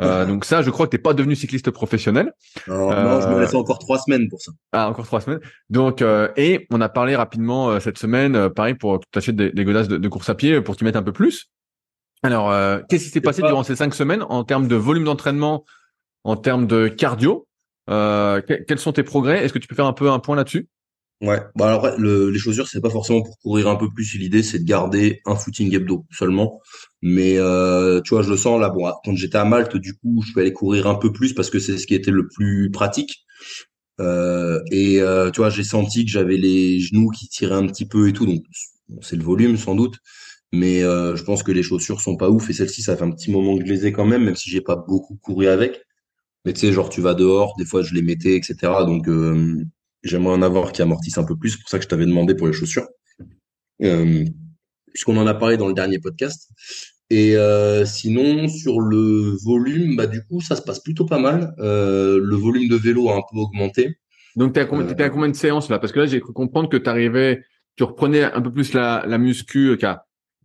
[0.00, 2.32] Euh, donc ça, je crois que t'es pas devenu cycliste professionnel.
[2.68, 4.52] non, je me laisse encore trois semaines pour ça.
[4.72, 5.40] Ah, encore trois semaines.
[5.70, 6.04] Donc
[6.36, 10.08] et on a parlé rapidement cette semaine, pareil pour t'achètes des, des godasses de, de,
[10.08, 11.50] course à pied pour t'y mettre un peu plus.
[12.22, 12.54] Alors,
[12.88, 15.64] qu'est-ce qui s'est passé durant ces cinq semaines en termes de volume d'entraînement,
[16.24, 17.46] en termes de cardio?
[17.90, 19.44] Euh, quels sont tes progrès?
[19.44, 20.68] Est-ce que tu peux faire un peu un point là-dessus?
[21.22, 24.18] Ouais, bah alors le, les chaussures c'est pas forcément pour courir un peu plus.
[24.18, 26.60] L'idée c'est de garder un footing hebdo seulement.
[27.00, 28.68] Mais euh, tu vois, je le sens là.
[28.68, 31.48] Bon, quand j'étais à Malte, du coup, je suis allé courir un peu plus parce
[31.48, 33.24] que c'est ce qui était le plus pratique.
[34.00, 37.86] Euh, et euh, tu vois, j'ai senti que j'avais les genoux qui tiraient un petit
[37.86, 38.26] peu et tout.
[38.26, 38.44] Donc
[39.02, 39.96] c'est le volume sans doute.
[40.52, 43.10] Mais euh, je pense que les chaussures sont pas ouf et celles-ci ça fait un
[43.10, 45.85] petit moment que je les ai quand même, même si j'ai pas beaucoup couru avec.
[46.46, 48.56] Mais tu sais, genre, tu vas dehors, des fois, je les mettais, etc.
[48.86, 49.64] Donc, euh,
[50.04, 51.50] j'aimerais en avoir qui amortissent un peu plus.
[51.50, 52.86] C'est pour ça que je t'avais demandé pour les chaussures.
[53.82, 54.24] Euh,
[54.92, 56.48] puisqu'on en a parlé dans le dernier podcast.
[57.10, 61.52] Et euh, sinon, sur le volume, bah, du coup, ça se passe plutôt pas mal.
[61.58, 63.98] le volume de vélo a un peu augmenté.
[64.36, 65.80] Donc, tu combien, à combien de séances là?
[65.80, 67.42] Parce que là, j'ai cru comprendre que tu arrivais,
[67.74, 69.76] tu reprenais un peu plus la, la muscu,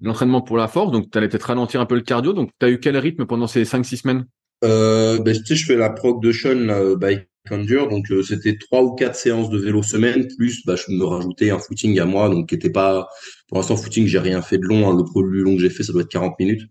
[0.02, 0.92] l'entraînement pour la force.
[0.92, 2.34] Donc, tu allais peut-être ralentir un peu le cardio.
[2.34, 4.26] Donc, tu as eu quel rythme pendant ces 5-6 semaines?
[4.64, 8.22] Euh, ben, tu sais, je fais la prog de Sean, là, Bike Endure, donc euh,
[8.22, 12.00] c'était trois ou quatre séances de vélo semaine, plus bah, je me rajoutais un footing
[12.00, 13.08] à moi, donc qui était pas,
[13.48, 15.84] pour l'instant footing, j'ai rien fait de long, hein, le plus long que j'ai fait,
[15.84, 16.70] ça doit être 40 minutes.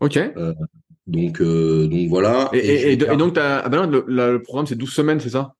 [0.00, 0.16] Ok.
[0.16, 0.54] Euh,
[1.06, 2.48] donc, euh, donc voilà.
[2.52, 5.54] Et, et, et, donc, ah ben le, le, programme, c'est 12 semaines, c'est ça?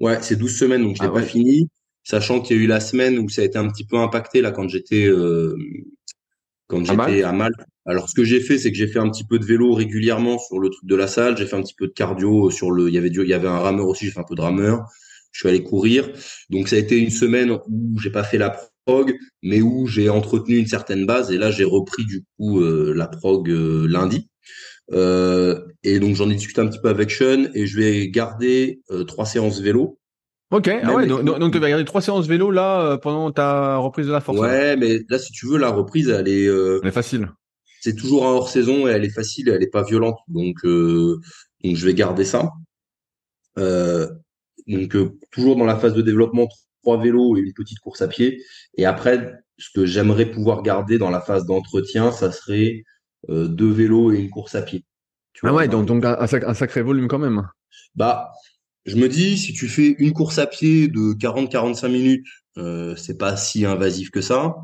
[0.00, 1.68] Ouais, c'est 12 semaines, donc je l'ai ah pas fini,
[2.02, 4.40] sachant qu'il y a eu la semaine où ça a été un petit peu impacté,
[4.42, 5.54] là, quand j'étais, euh,
[6.66, 7.60] quand j'étais à Malte,
[7.90, 10.38] Alors, ce que j'ai fait, c'est que j'ai fait un petit peu de vélo régulièrement
[10.38, 11.36] sur le truc de la salle.
[11.36, 12.86] J'ai fait un petit peu de cardio sur le.
[12.86, 14.04] Il y avait du, il y avait un rameur aussi.
[14.04, 14.84] J'ai fait un peu de rameur.
[15.32, 16.08] Je suis allé courir.
[16.50, 20.08] Donc, ça a été une semaine où j'ai pas fait la prog, mais où j'ai
[20.08, 21.32] entretenu une certaine base.
[21.32, 24.28] Et là, j'ai repris du coup euh, la prog euh, lundi.
[24.92, 28.82] Euh, et donc, j'en ai discuté un petit peu avec Sean et je vais garder
[29.08, 29.98] trois séances vélo.
[30.52, 34.06] Ok, ah ouais, donc, donc, tu vas garder trois séances vélo là pendant ta reprise
[34.06, 34.38] de la force.
[34.38, 36.44] Ouais, mais là, si tu veux, la reprise, elle est.
[36.44, 37.30] elle est facile
[37.80, 41.20] c'est toujours un hors saison et elle est facile, elle est pas violente, donc euh,
[41.64, 42.50] donc je vais garder ça.
[43.58, 44.08] Euh,
[44.66, 46.48] donc euh, toujours dans la phase de développement,
[46.82, 48.42] trois vélos et une petite course à pied.
[48.76, 52.84] Et après, ce que j'aimerais pouvoir garder dans la phase d'entretien, ça serait
[53.28, 54.84] deux vélos et une course à pied.
[55.42, 57.46] ah ouais, donc, donc un, sacré volume quand même.
[57.94, 58.32] Bah,
[58.86, 62.26] je me dis, si tu fais une course à pied de 40-45 minutes,
[62.56, 64.56] euh, c'est pas si invasif que ça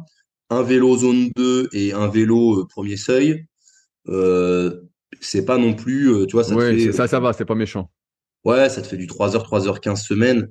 [0.50, 3.46] un vélo zone 2 et un vélo euh, premier seuil,
[4.08, 4.82] euh,
[5.20, 7.90] c'est pas non plus, euh, tu vois, ça fait, ça, ça va, c'est pas méchant.
[8.44, 10.48] Ouais, ça te fait du 3h, 3h15 semaine.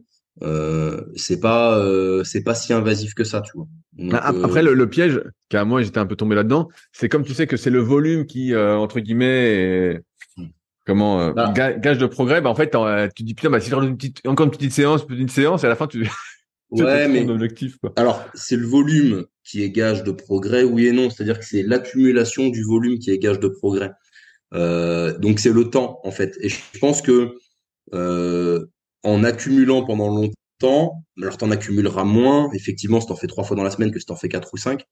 [1.15, 1.81] c'est pas
[2.25, 3.67] c'est pas si invasif que ça, tu vois.
[4.11, 7.47] Ah, après le, piège, car moi j'étais un peu tombé là-dedans, c'est comme tu sais
[7.47, 10.01] que c'est le volume qui entre guillemets
[10.35, 10.47] hmm.
[10.85, 11.53] comment bah.
[11.53, 12.75] gage de progrès, bah en fait
[13.15, 15.67] tu dis putain bah si je une petite encore une petite séance, petite séance et
[15.67, 16.05] à la fin tu
[16.83, 17.93] Ouais, mais objectif, quoi.
[17.95, 21.09] alors c'est le volume qui est gage de progrès, oui et non.
[21.09, 23.91] C'est-à-dire que c'est l'accumulation du volume qui est gage de progrès.
[24.53, 26.35] Euh, donc c'est le temps en fait.
[26.41, 27.35] Et je pense que
[27.93, 28.65] euh,
[29.03, 33.63] en accumulant pendant longtemps, alors t'en accumuleras moins, effectivement, si t'en fais trois fois dans
[33.63, 34.85] la semaine que si t'en fais quatre ou cinq.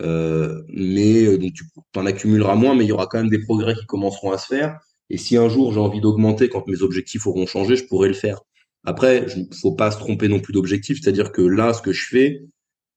[0.00, 3.74] Euh, mais donc tu t'en accumuleras moins, mais il y aura quand même des progrès
[3.74, 4.78] qui commenceront à se faire.
[5.10, 8.14] Et si un jour j'ai envie d'augmenter quand mes objectifs auront changé, je pourrai le
[8.14, 8.40] faire.
[8.84, 12.06] Après, il faut pas se tromper non plus d'objectif, c'est-à-dire que là, ce que je
[12.08, 12.42] fais,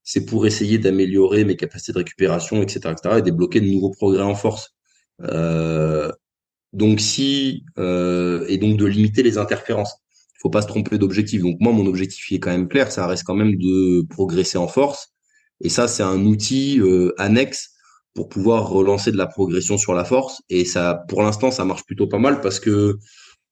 [0.02, 4.22] c'est pour essayer d'améliorer mes capacités de récupération, etc., etc., et débloquer de nouveaux progrès
[4.22, 4.74] en force.
[5.22, 6.12] Euh,
[6.72, 9.94] donc si euh, et donc de limiter les interférences.
[10.34, 11.42] Il faut pas se tromper d'objectif.
[11.42, 14.68] Donc moi, mon objectif est quand même clair, ça reste quand même de progresser en
[14.68, 15.14] force.
[15.62, 17.70] Et ça, c'est un outil euh, annexe
[18.14, 20.42] pour pouvoir relancer de la progression sur la force.
[20.50, 22.98] Et ça, pour l'instant, ça marche plutôt pas mal parce que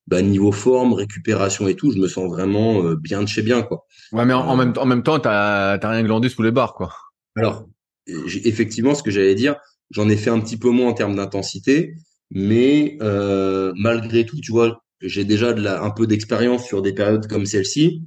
[0.07, 3.63] bah, niveau forme, récupération et tout, je me sens vraiment euh, bien de chez bien,
[3.63, 3.87] quoi.
[4.13, 6.93] Ouais, mais en, même, en même temps, t'as rien glandé sous les barres, quoi.
[7.37, 7.67] Alors,
[8.07, 9.57] effectivement, ce que j'allais dire,
[9.91, 11.95] j'en ai fait un petit peu moins en termes d'intensité,
[12.31, 16.93] mais euh, malgré tout, tu vois, j'ai déjà de la, un peu d'expérience sur des
[16.93, 18.03] périodes comme celle-ci.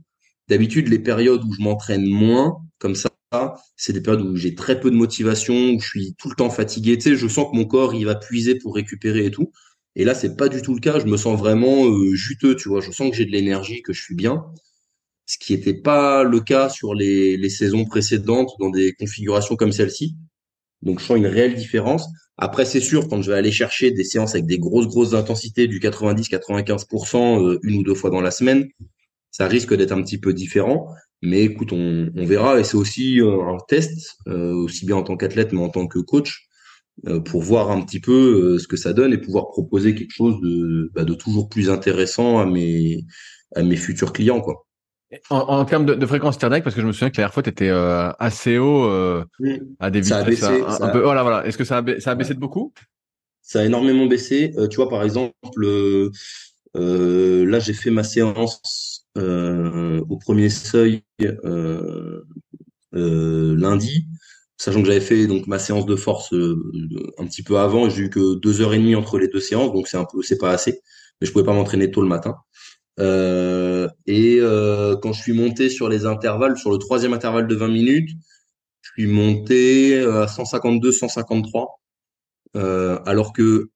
[0.47, 3.09] D'habitude, les périodes où je m'entraîne moins, comme ça,
[3.75, 6.49] c'est des périodes où j'ai très peu de motivation, où je suis tout le temps
[6.49, 6.97] fatigué.
[6.97, 9.51] Tu sais, je sens que mon corps, il va puiser pour récupérer et tout.
[9.99, 10.99] Et là, c'est pas du tout le cas.
[10.99, 12.81] Je me sens vraiment euh, juteux, tu vois.
[12.81, 14.45] Je sens que j'ai de l'énergie, que je suis bien.
[15.25, 19.71] Ce qui n'était pas le cas sur les, les saisons précédentes dans des configurations comme
[19.71, 20.15] celle-ci.
[20.83, 22.07] Donc, je sens une réelle différence.
[22.37, 25.67] Après, c'est sûr, quand je vais aller chercher des séances avec des grosses, grosses intensités
[25.67, 28.67] du 90-95% euh, une ou deux fois dans la semaine,
[29.31, 30.93] ça risque d'être un petit peu différent.
[31.23, 32.59] Mais écoute, on, on verra.
[32.59, 35.97] Et c'est aussi euh, un test, aussi bien en tant qu'athlète, mais en tant que
[35.97, 36.46] coach.
[37.05, 40.13] Euh, pour voir un petit peu euh, ce que ça donne et pouvoir proposer quelque
[40.15, 43.05] chose de, bah, de toujours plus intéressant à mes,
[43.55, 44.41] à mes futurs clients.
[44.41, 44.65] Quoi.
[45.29, 47.33] En, en termes de, de, fréquence cardiaque, parce que je me souviens que la dernière
[47.35, 48.89] fois, tu étais euh, assez haut
[49.79, 51.01] à des vitesses un, peu.
[51.01, 51.45] Voilà, voilà.
[51.45, 52.73] Est-ce que ça a, ça a baissé de beaucoup?
[53.43, 54.51] Ça a énormément baissé.
[54.71, 55.67] tu vois, par exemple,
[56.73, 61.03] là, j'ai fait ma séance au premier seuil
[62.91, 64.07] lundi
[64.57, 66.59] sachant que j'avais fait donc ma séance de force euh,
[67.17, 69.71] un petit peu avant, j'ai eu que deux heures et demie entre les deux séances,
[69.71, 70.81] donc c'est un peu, c'est pas assez,
[71.21, 72.35] mais je pouvais pas m'entraîner tôt le matin.
[72.99, 77.55] Euh, et euh, quand je suis monté sur les intervalles, sur le troisième intervalle de
[77.55, 78.09] 20 minutes,
[78.81, 81.79] je suis monté à 152, 153,
[82.55, 83.69] alors que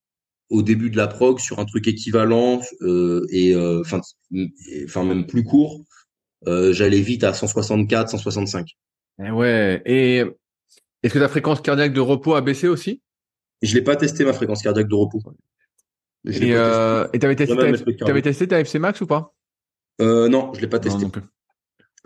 [0.49, 2.61] au début de la prog, sur un truc équivalent
[3.29, 4.01] et enfin,
[5.03, 5.83] même plus court,
[6.47, 8.65] j'allais vite à 164, 165.
[9.23, 9.81] Et ouais.
[9.85, 10.23] Et
[11.03, 13.01] est-ce que ta fréquence cardiaque de repos a baissé aussi?
[13.61, 15.19] Je l'ai pas testé ma fréquence cardiaque de repos.
[16.25, 19.33] et euh, tu avais testé, ta, testé ta FC Max ou pas?
[20.01, 21.05] Euh, Non, je l'ai pas testé.
[21.05, 21.11] Non,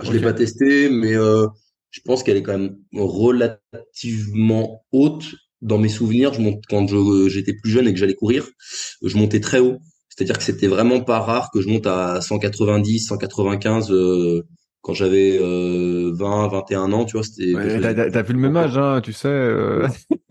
[0.01, 1.47] je l'ai pas testé, mais euh,
[1.91, 5.25] je pense qu'elle est quand même relativement haute
[5.61, 6.33] dans mes souvenirs.
[6.33, 6.87] Je monte quand
[7.27, 8.47] j'étais plus jeune et que j'allais courir,
[9.01, 9.77] je montais très haut.
[10.09, 13.93] C'est-à-dire que c'était vraiment pas rare que je monte à 190, 195
[14.85, 17.55] quand j'avais euh, 20, 21 ans, tu vois, c'était.
[17.55, 19.27] Ouais, t'as, plus le même âge, hein, tu sais.
[19.27, 19.87] Euh...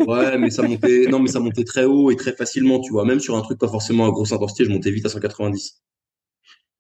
[0.07, 3.05] ouais, mais ça montait, non, mais ça montait très haut et très facilement, tu vois.
[3.05, 5.83] Même sur un truc pas forcément à grosse intensité, je montais vite à 190.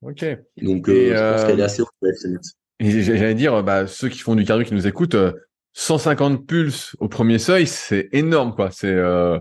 [0.02, 0.24] Ok.
[0.62, 1.88] Donc, euh, je pense qu'elle est assez haute.
[2.78, 5.16] Et j'allais dire, bah, ceux qui font du cardio qui nous écoutent,
[5.72, 8.70] 150 euh, pulses au premier seuil, c'est énorme, quoi.
[8.70, 9.40] C'est, euh,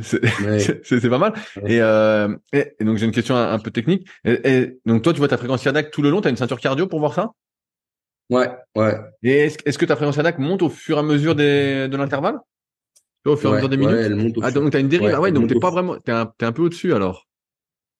[0.00, 0.20] c'est
[1.10, 1.34] pas mal.
[1.66, 4.08] Et, euh, et, donc j'ai une question un, peu technique.
[4.24, 6.20] Et, donc toi, tu vois ta fréquence cardiaque tout le long.
[6.20, 7.32] Tu as une ceinture cardio pour voir ça?
[8.30, 8.98] Ouais, ouais.
[9.22, 12.38] Et est-ce que ta fréquence cardiaque monte au fur et à mesure des, de l'intervalle?
[13.24, 13.94] Au fur et à mesure des minutes?
[13.94, 15.12] ouais, elle monte Ah donc t'as une dérive.
[15.14, 15.96] ah ouais, donc t'es pas vraiment.
[15.98, 17.28] T'es un, es un peu au-dessus alors.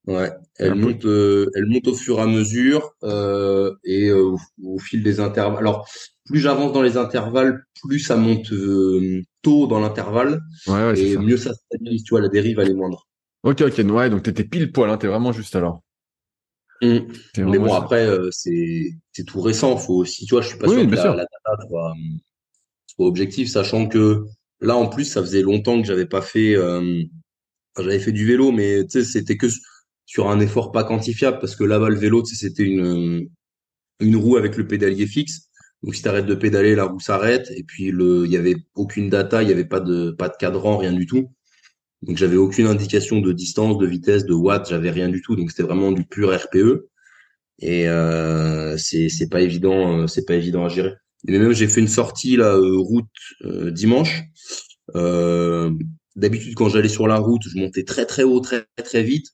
[0.07, 4.79] Ouais, elle monte, euh, elle monte au fur et à mesure euh, et euh, au,
[4.79, 5.61] fil des intervalles.
[5.61, 5.89] Alors,
[6.25, 8.53] plus j'avance dans les intervalles, plus ça monte
[9.43, 12.03] tôt dans l'intervalle ouais, ouais, et mieux ça stabilise.
[12.03, 13.07] Tu vois, la dérive elle est moindre.
[13.45, 15.83] Ok, ok, ouais, donc t'étais pile poil, hein, t'es vraiment juste alors.
[16.83, 16.99] Mmh.
[17.39, 19.77] Mais bon, après, c'est c'est tout récent.
[19.77, 21.95] Faut aussi, tu vois, je suis pas sûr que la, la, data soit,
[22.87, 24.25] soit objective, sachant que
[24.61, 26.57] là, en plus, ça faisait longtemps que j'avais pas fait.
[27.79, 29.47] j'avais fait du vélo, mais tu sais, c'était que
[30.13, 33.29] sur un effort pas quantifiable parce que là-bas le vélo c'était une
[34.01, 35.49] une roue avec le pédalier fixe
[35.83, 38.57] donc si tu arrêtes de pédaler la roue s'arrête et puis le il y avait
[38.75, 41.33] aucune data il y avait pas de pas de cadran rien du tout
[42.03, 45.37] donc j'avais aucune indication de distance de vitesse de watts j'avais rien du tout.
[45.37, 46.89] Donc c'était vraiment du pur RPE
[47.61, 50.95] et euh, c'est pas évident euh, c'est pas évident à gérer.
[51.29, 53.07] Et même j'ai fait une sortie là euh, route
[53.45, 54.23] euh, dimanche.
[56.15, 59.29] D'habitude quand j'allais sur la route je montais très très haut très très vite.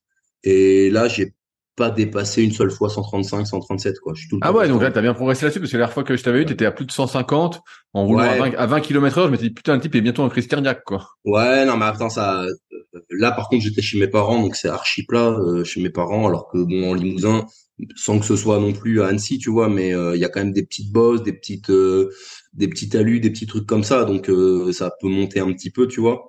[0.45, 1.35] Et là, j'ai
[1.79, 4.13] pas dépassé une seule fois 135, 137 quoi.
[4.15, 5.95] Je suis tout ah ouais, donc là t'as bien progressé là-dessus parce que la dernière
[5.95, 7.63] fois que je t'avais eu, t'étais à plus de 150
[7.95, 9.27] en roulant à, 20, à 20 km heure.
[9.27, 11.07] Je m'étais dit putain le type est bientôt en crise cardiaque quoi.
[11.25, 12.43] Ouais, non mais attends ça.
[12.43, 12.53] Euh,
[13.11, 16.27] là par contre j'étais chez mes parents donc c'est archi plat euh, chez mes parents
[16.27, 17.47] alors que bon en Limousin
[17.95, 20.29] sans que ce soit non plus à Annecy tu vois mais euh, il y a
[20.29, 24.05] quand même des petites bosses, des petites des petits talus, des petits trucs comme ça
[24.05, 24.29] donc
[24.73, 26.29] ça peut monter un petit peu tu vois.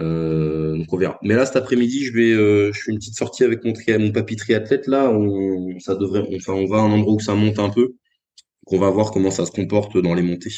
[0.00, 1.18] Euh, donc on verra.
[1.22, 3.72] Mais là cet après-midi, je vais, euh, je fais une petite sortie avec mon,
[4.12, 5.08] papy triathlète là.
[5.10, 7.82] On, ça devrait, enfin on va à un endroit où ça monte un peu.
[7.86, 10.52] Donc on va voir comment ça se comporte dans les montées.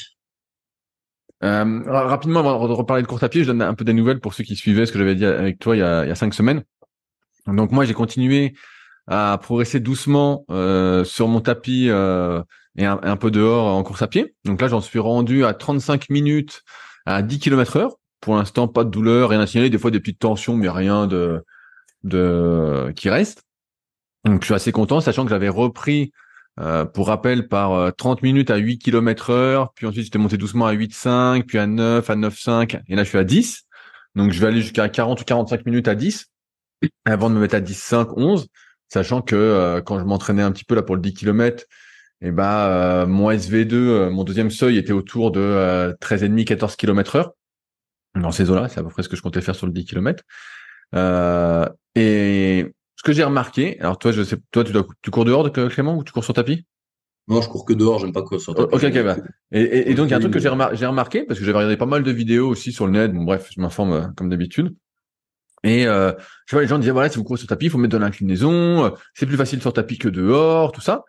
[1.42, 4.20] Euh, rapidement, avant de reparler de course à pied, je donne un peu des nouvelles
[4.20, 6.12] pour ceux qui suivaient ce que j'avais dit avec toi il y a, il y
[6.12, 6.64] a cinq semaines.
[7.46, 8.54] Donc moi, j'ai continué
[9.06, 12.42] à progresser doucement euh, sur mon tapis euh,
[12.76, 14.34] et un, un, peu dehors en course à pied.
[14.44, 16.62] Donc là, j'en suis rendu à 35 minutes
[17.06, 19.70] à 10 km heure pour l'instant, pas de douleur, rien à signaler.
[19.70, 21.44] Des fois, des petites tensions, mais rien de,
[22.04, 23.42] de qui reste.
[24.24, 26.12] Donc, je suis assez content, sachant que j'avais repris,
[26.58, 30.36] euh, pour rappel, par 30 euh, minutes à 8 km heure, puis ensuite j'étais monté
[30.36, 33.64] doucement à 8,5, puis à 9, à 9,5, et là je suis à 10.
[34.16, 36.26] Donc, je vais aller jusqu'à 40 ou 45 minutes à 10,
[37.06, 38.48] avant de me mettre à 10,5, 11,
[38.88, 41.64] sachant que euh, quand je m'entraînais un petit peu là pour le 10 km,
[42.22, 47.32] et bah mon SV2, mon deuxième seuil était autour de 13,5, 14 km heure
[48.14, 48.68] dans ces eaux-là.
[48.68, 50.24] C'est à peu près ce que je comptais faire sur le 10 km.
[50.94, 55.24] Euh, et ce que j'ai remarqué, alors toi, je sais, toi, tu, dois, tu cours
[55.24, 56.66] dehors, Clément, ou tu cours sur tapis?
[57.28, 57.98] Non, je cours que dehors.
[57.98, 58.74] J'aime pas courir sur tapis.
[58.74, 59.04] Ok, ok.
[59.04, 59.16] Bah.
[59.52, 61.76] Et, et, donc, il y a un truc que j'ai remarqué, parce que j'avais regardé
[61.76, 63.12] pas mal de vidéos aussi sur le net.
[63.12, 64.74] Bon, bref, je m'informe euh, comme d'habitude.
[65.62, 66.12] Et euh,
[66.46, 67.98] je vois les gens disaient voilà si vous courez sur tapis il faut mettre de
[67.98, 71.04] l'inclinaison euh, c'est plus facile sur tapis que dehors tout ça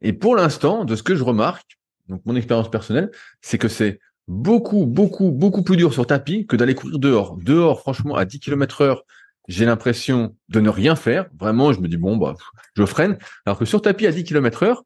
[0.00, 1.78] et pour l'instant de ce que je remarque
[2.08, 6.56] donc mon expérience personnelle c'est que c'est beaucoup, beaucoup, beaucoup plus dur sur tapis que
[6.56, 7.36] d'aller courir dehors.
[7.36, 9.04] Dehors, franchement, à 10 km heure,
[9.48, 11.26] j'ai l'impression de ne rien faire.
[11.38, 12.34] Vraiment, je me dis, bon, bah,
[12.76, 13.18] je freine.
[13.46, 14.84] Alors que sur tapis à 10 km heure,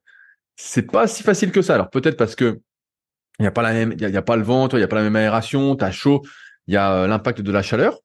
[0.56, 1.74] c'est pas si facile que ça.
[1.74, 2.60] Alors peut-être parce que
[3.38, 4.88] il n'y a pas la même, il y, a, pas le vent, il n'y a
[4.88, 6.22] pas la même aération, t'as chaud,
[6.66, 7.98] il y a euh, l'impact de la chaleur.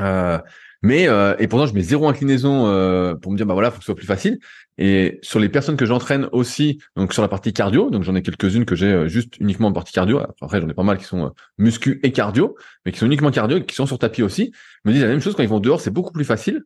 [0.00, 0.38] Euh,
[0.86, 3.78] mais euh, et pourtant je mets zéro inclinaison euh, pour me dire bah voilà faut
[3.78, 4.38] que ce soit plus facile.
[4.78, 8.22] Et sur les personnes que j'entraîne aussi, donc sur la partie cardio, donc j'en ai
[8.22, 10.20] quelques-unes que j'ai euh, juste uniquement en partie cardio.
[10.40, 13.58] Après j'en ai pas mal qui sont muscu et cardio, mais qui sont uniquement cardio
[13.58, 14.52] et qui sont sur tapis aussi.
[14.84, 16.62] me disent la même chose quand ils vont dehors, c'est beaucoup plus facile.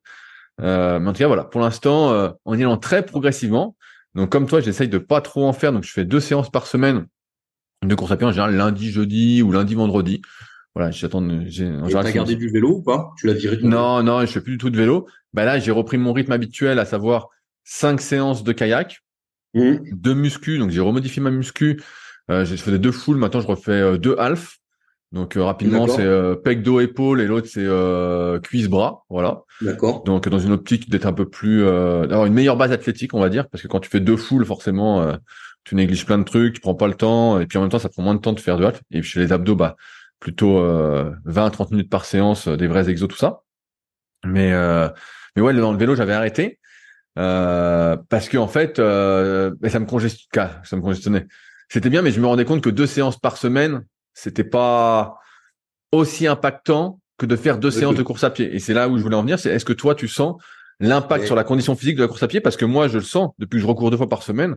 [0.59, 0.67] mais
[1.07, 3.75] en tout cas voilà, pour l'instant en y allant très progressivement.
[4.15, 6.67] Donc comme toi, j'essaye de pas trop en faire, donc je fais deux séances par
[6.67, 7.07] semaine
[7.83, 10.21] de course à pied en général lundi, jeudi ou lundi, vendredi.
[10.81, 11.23] Voilà, j'attends.
[11.91, 13.11] T'as gardé du vélo ou pas?
[13.19, 15.07] Tu l'as viré Non, non, je fais plus du tout de vélo.
[15.35, 17.29] Bah là, j'ai repris mon rythme habituel, à savoir
[17.65, 19.03] cinq séances de kayak,
[19.53, 19.75] mmh.
[19.93, 20.57] deux muscu.
[20.57, 21.83] Donc j'ai remodifié ma muscu.
[22.31, 23.19] Euh, je faisais deux full.
[23.19, 24.57] Maintenant, je refais euh, deux half.
[25.13, 27.67] Donc euh, rapidement, c'est euh, pec dos épaule et l'autre c'est
[28.43, 29.43] cuisse bras, voilà.
[29.61, 30.03] D'accord.
[30.05, 33.29] Donc dans une optique d'être un peu plus, d'avoir une meilleure base athlétique, on va
[33.29, 35.15] dire, parce que quand tu fais deux full, forcément,
[35.65, 37.79] tu négliges plein de trucs, tu prends pas le temps, et puis en même temps,
[37.79, 38.81] ça prend moins de temps de faire de half.
[38.93, 39.77] Et puis chez les abdos, bah
[40.21, 43.41] plutôt euh, 20-30 minutes par séance, euh, des vrais exos, tout ça.
[44.25, 44.89] Mais euh,
[45.35, 46.59] mais ouais, dans le vélo, j'avais arrêté
[47.19, 50.51] euh, parce que en fait, euh, ça me congestionnait.
[50.65, 51.27] Ça me congestionnait.
[51.69, 55.19] C'était bien, mais je me rendais compte que deux séances par semaine, c'était pas
[55.93, 58.55] aussi impactant que de faire deux séances de course à pied.
[58.55, 59.39] Et c'est là où je voulais en venir.
[59.39, 60.37] C'est est-ce que toi, tu sens
[60.81, 62.41] l'impact sur la condition physique de la course à pied?
[62.41, 64.57] Parce que moi, je le sens depuis que je recours deux fois par semaine.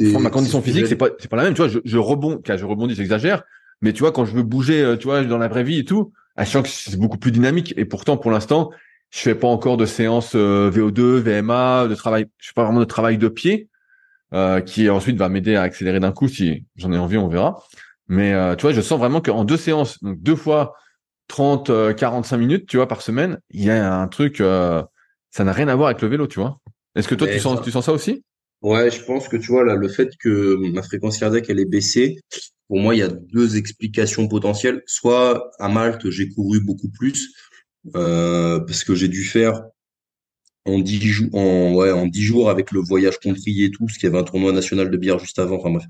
[0.00, 1.54] Ma condition physique, c'est pas, c'est pas la même.
[1.54, 3.42] Tu vois, je, je rebondis, je rebondis, j'exagère.
[3.80, 5.84] Mais tu vois, quand je veux bouger, euh, tu vois, dans la vraie vie et
[5.84, 7.74] tout, ah, je sens que c'est beaucoup plus dynamique.
[7.76, 8.70] Et pourtant, pour l'instant,
[9.10, 12.26] je fais pas encore de séance euh, VO2, VMA, de travail.
[12.38, 13.68] Je fais pas vraiment de travail de pied,
[14.34, 16.28] euh, qui ensuite va m'aider à accélérer d'un coup.
[16.28, 17.64] Si j'en ai envie, on verra.
[18.06, 20.74] Mais euh, tu vois, je sens vraiment qu'en deux séances, donc deux fois
[21.28, 24.38] 30, 45 minutes, tu vois, par semaine, il y a un truc.
[24.38, 26.58] ça n'a rien à voir avec le vélo, tu vois.
[26.94, 28.24] Est-ce que toi, tu sens, tu sens ça aussi?
[28.62, 31.64] Ouais, je pense que tu vois là, le fait que ma fréquence cardiaque elle est
[31.64, 32.18] baissée,
[32.68, 34.82] pour moi, il y a deux explications potentielles.
[34.86, 37.32] Soit à Malte, j'ai couru beaucoup plus
[37.96, 39.62] euh, parce que j'ai dû faire
[40.64, 43.96] en dix jours, en, ouais, en dix jours avec le voyage compris et tout, parce
[43.98, 45.56] qu'il y avait un tournoi national de bière juste avant.
[45.56, 45.86] Enfin bref,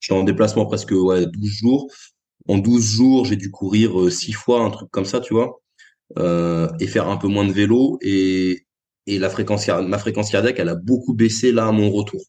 [0.00, 1.88] j'étais en déplacement presque ouais 12 jours.
[2.48, 5.60] En 12 jours, j'ai dû courir euh, six fois, un truc comme ça, tu vois,
[6.18, 7.98] euh, et faire un peu moins de vélo.
[8.02, 8.63] Et,
[9.06, 12.22] et la fréquence, ma fréquence cardiaque, elle a beaucoup baissé là à mon retour.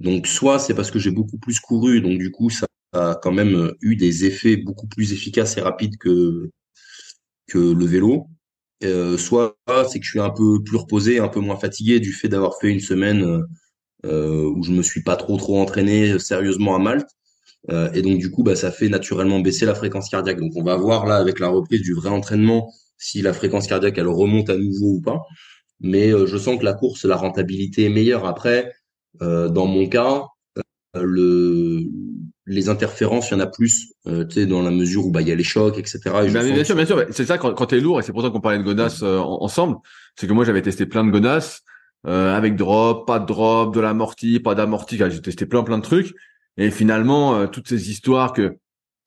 [0.00, 3.32] Donc soit c'est parce que j'ai beaucoup plus couru, donc du coup ça a quand
[3.32, 6.50] même euh, eu des effets beaucoup plus efficaces et rapides que
[7.48, 8.26] que le vélo.
[8.84, 9.56] Euh, soit
[9.90, 12.58] c'est que je suis un peu plus reposé, un peu moins fatigué du fait d'avoir
[12.60, 13.42] fait une semaine euh,
[14.06, 17.08] euh où je me suis pas trop trop entraîné sérieusement à Malte.
[17.70, 20.40] Euh, et donc du coup, bah, ça fait naturellement baisser la fréquence cardiaque.
[20.40, 23.98] Donc on va voir là avec la reprise du vrai entraînement si la fréquence cardiaque
[23.98, 25.22] elle remonte à nouveau ou pas.
[25.80, 28.26] Mais je sens que la course, la rentabilité est meilleure.
[28.26, 28.72] Après,
[29.20, 30.24] dans mon cas,
[30.94, 31.84] le
[32.48, 35.20] les interférences, il y en a plus, euh, tu sais, dans la mesure où bah
[35.20, 36.00] il y a les chocs, etc.
[36.04, 37.04] Et bah, bien sûr, bien sûr.
[37.10, 39.18] C'est ça quand, quand t'es lourd, et c'est pour ça qu'on parlait de godasses euh,
[39.18, 39.76] ensemble.
[40.16, 41.62] C'est que moi j'avais testé plein de godasses
[42.06, 44.96] euh, avec drop, pas de drop, de l'amorti, pas d'amorti.
[44.96, 46.14] J'ai testé plein plein de trucs.
[46.56, 48.56] Et finalement, euh, toutes ces histoires que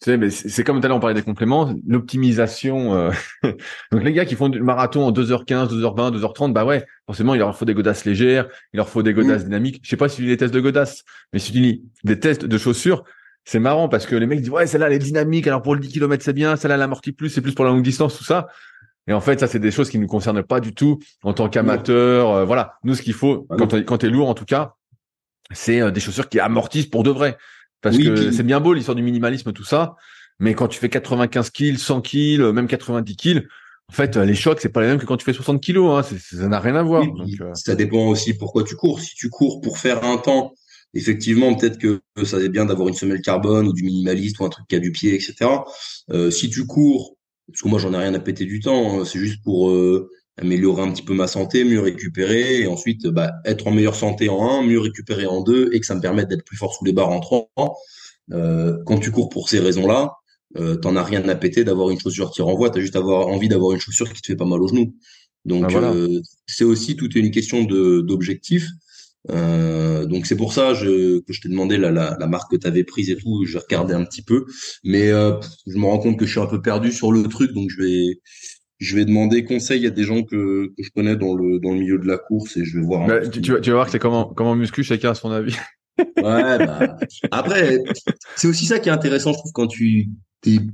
[0.02, 2.96] tu sais, mais c'est comme tout à l'heure on parlait des compléments, l'optimisation.
[2.96, 3.12] Euh,
[3.92, 7.38] donc les gars qui font du marathon en 2h15, 2h20, 2h30, bah ouais, forcément il
[7.38, 9.80] leur faut des godasses légères, il leur faut des godasses dynamiques.
[9.84, 12.20] Je sais pas si tu lis les tests de godasses, mais si tu lis des
[12.20, 13.04] tests de chaussures,
[13.46, 15.82] c'est marrant parce que les mecs disent ouais celle-là elle est dynamique alors pour le
[15.82, 18.48] 10 km c'est bien celle-là l'amortit plus c'est plus pour la longue distance tout ça
[19.08, 21.50] et en fait ça c'est des choses qui nous concernent pas du tout en tant
[21.50, 24.76] qu'amateur euh, voilà nous ce qu'il faut ah quand quand t'es lourd en tout cas
[25.52, 27.38] c'est euh, des chaussures qui amortissent pour de vrai
[27.82, 29.96] parce que c'est bien beau l'histoire du minimalisme tout ça
[30.40, 33.48] mais quand tu fais 95 kills 100 kills même 90 kills
[33.90, 35.92] en fait, les chocs, c'est pas les mêmes que quand tu fais 60 kilos.
[35.92, 36.18] Hein.
[36.18, 37.04] ça n'a rien à voir.
[37.04, 37.54] Euh.
[37.56, 39.02] Ça dépend aussi pourquoi tu cours.
[39.02, 40.54] Si tu cours pour faire un temps
[40.94, 44.50] effectivement, peut-être que ça est bien d'avoir une semelle carbone ou du minimaliste ou un
[44.50, 45.50] truc qui a du pied, etc.
[46.10, 47.18] Euh, si tu cours,
[47.48, 50.10] parce que moi j'en ai rien à péter du temps, hein, c'est juste pour euh,
[50.42, 54.30] améliorer un petit peu ma santé, mieux récupérer, et ensuite bah, être en meilleure santé
[54.30, 56.84] en un, mieux récupérer en deux, et que ça me permette d'être plus fort sous
[56.84, 57.50] les barres en trois.
[58.32, 60.14] Euh, quand tu cours pour ces raisons-là,
[60.58, 63.48] euh, t'en as rien à péter d'avoir une chaussure qui renvoie, t'as juste avoir envie
[63.48, 64.94] d'avoir une chaussure qui te fait pas mal aux genoux.
[65.46, 68.68] Donc ah, euh, c'est aussi toute une question de d'objectif.
[69.30, 72.56] Euh, donc c'est pour ça je, que je t'ai demandé la, la, la, marque que
[72.56, 73.46] tu avais prise et tout.
[73.46, 74.46] Je regardais un petit peu,
[74.84, 75.34] mais euh,
[75.68, 77.82] je me rends compte que je suis un peu perdu sur le truc, donc je
[77.82, 78.20] vais
[78.82, 81.80] je vais demander conseil à des gens que, que je connais dans le dans le
[81.80, 83.08] milieu de la course et je vais voir.
[83.08, 85.32] Bah, tu, tu, vas, tu vas voir que c'est comment comment muscu chacun a son
[85.32, 85.56] avis.
[86.00, 86.98] ouais, bah,
[87.30, 87.84] après,
[88.36, 90.10] c'est aussi ça qui est intéressant, je trouve, quand tu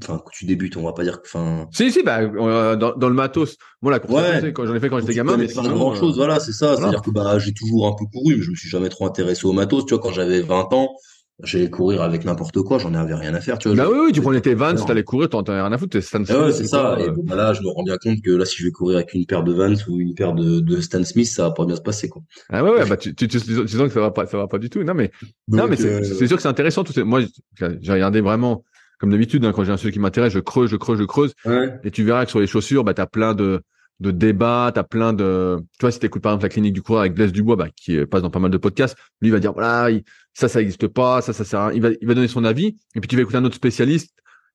[0.02, 3.10] enfin quand tu débutes on va pas dire enfin si si bah euh, dans, dans,
[3.10, 5.94] le matos moi la course quand j'en ai fait quand j'étais gamin mais pas grand
[5.94, 8.38] chose euh, voilà c'est ça c'est à dire que bah j'ai toujours un peu couru
[8.38, 10.96] mais je me suis jamais trop intéressé au matos tu vois quand j'avais 20 ans
[11.44, 13.78] j'allais courir avec n'importe quoi, j'en avais rien à faire, tu vois.
[13.78, 16.02] Bah oui, oui, tu prenais tes Vans, t'allais courir, t'en avais rien à foutre, t'es
[16.02, 16.38] Stan Smith.
[16.38, 16.98] Ouais, c'est ça.
[17.00, 19.14] Et bah là, je me rends bien compte que là, si je vais courir avec
[19.14, 21.76] une paire de Vans ou une paire de, de Stan Smith, ça va pas bien
[21.76, 22.24] se passer, quoi.
[22.50, 24.70] Ah ouais, ouais, bah tu, tu, tu, que ça va pas, ça va pas du
[24.70, 24.84] tout.
[24.84, 25.12] Non, mais,
[25.48, 26.84] non, mais euh, c'est sûr que c'est intéressant.
[26.84, 27.22] Tout moi,
[27.60, 28.64] j'ai regardé vraiment
[29.00, 31.34] comme d'habitude, hein, quand j'ai un sujet qui m'intéresse, je creuse, je creuse, je creuse.
[31.84, 33.62] Et tu verras que sur les chaussures, bah, tu as plein de,
[34.00, 35.58] de débats, tu as plein de...
[35.80, 37.68] Tu vois, si tu écoutes par exemple la clinique du coureur avec Blaise Dubois, bah,
[37.76, 39.90] qui passe dans pas mal de podcasts, lui il va dire, voilà,
[40.34, 41.76] ça, ça n'existe pas, ça, ça sert à rien.
[41.76, 42.78] Il va, il va donner son avis.
[42.96, 44.14] Et puis tu vas écouter un autre spécialiste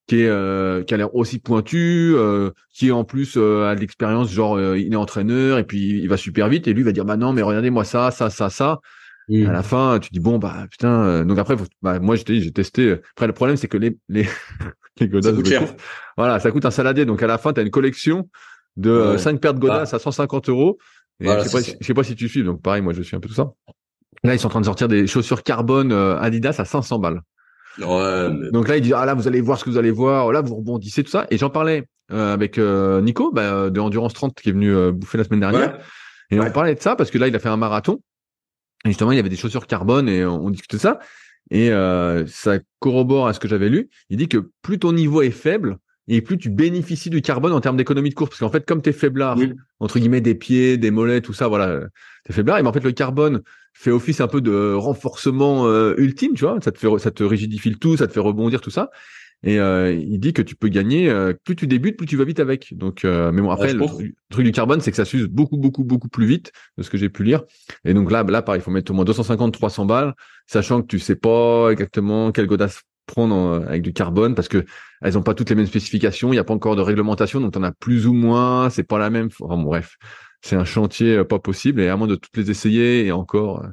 [0.09, 3.81] qui est euh, qui a l'air aussi pointu, euh, qui en plus euh, a de
[3.81, 6.93] l'expérience, genre il est entraîneur et puis il va super vite et lui il va
[6.93, 8.81] dire bah non mais regardez moi ça ça ça ça
[9.29, 9.47] Mmh.
[9.47, 11.03] À la fin, tu dis bon bah putain.
[11.05, 12.97] Euh, donc après, bah, moi j'ai j'ai testé.
[13.13, 14.27] Après le problème c'est que les les
[15.01, 15.77] les godasses, ça coûte
[16.17, 17.05] voilà, ça coûte un saladier.
[17.05, 18.29] Donc à la fin, tu as une collection
[18.77, 20.79] de 5 euh, paires de godasses à 150 euros.
[21.21, 22.43] Et je, sais pas, je sais pas si tu suis.
[22.43, 23.53] Donc pareil, moi je suis un peu tout ça.
[24.25, 27.21] Là, ils sont en train de sortir des chaussures carbone euh, Adidas à 500 balles.
[27.79, 30.33] Ouais, Donc là, il dit ah là vous allez voir ce que vous allez voir.
[30.33, 31.27] Là vous rebondissez tout ça.
[31.31, 35.41] Et j'en parlais avec Nico bah, de Endurance 30 qui est venu bouffer la semaine
[35.41, 35.79] dernière.
[36.31, 38.01] Et on parlait de ça parce que là il a fait un marathon
[38.85, 40.99] et justement, il y avait des chaussures carbone et on, discute de ça.
[41.51, 43.91] Et euh, ça corrobore à ce que j'avais lu.
[44.11, 45.79] Il dit que plus ton niveau est faible
[46.09, 48.31] et plus tu bénéficies du carbone en termes d'économie de course.
[48.31, 49.39] Parce qu'en fait, comme t'es faiblard,
[49.81, 51.81] entre guillemets, des pieds, des mollets, tout ça, voilà,
[52.25, 52.59] t'es faiblard.
[52.59, 53.43] Et ben, en fait, le carbone
[53.73, 56.59] fait office un peu de renforcement euh, ultime, tu vois.
[56.61, 58.91] Ça te fait, ça te rigidifie le tout, ça te fait rebondir, tout ça.
[59.45, 62.25] Et euh, il dit que tu peux gagner, euh, plus tu débutes, plus tu vas
[62.25, 62.77] vite avec.
[62.77, 63.85] Donc, euh, mais bon, après, le,
[64.31, 66.97] truc du carbone, c'est que ça s'use beaucoup, beaucoup, beaucoup plus vite, de ce que
[66.97, 67.43] j'ai pu lire.
[67.85, 70.15] Et donc là, là, pareil, il faut mettre au moins 250, 300 balles,
[70.47, 74.65] sachant que tu sais pas exactement quelle godasse prendre avec du carbone parce que
[75.03, 77.57] elles ont pas toutes les mêmes spécifications, il n'y a pas encore de réglementation, donc
[77.57, 79.29] en as plus ou moins, c'est pas la même.
[79.41, 79.97] Enfin bon, bref,
[80.43, 83.65] c'est un chantier pas possible et à moins de toutes les essayer et encore,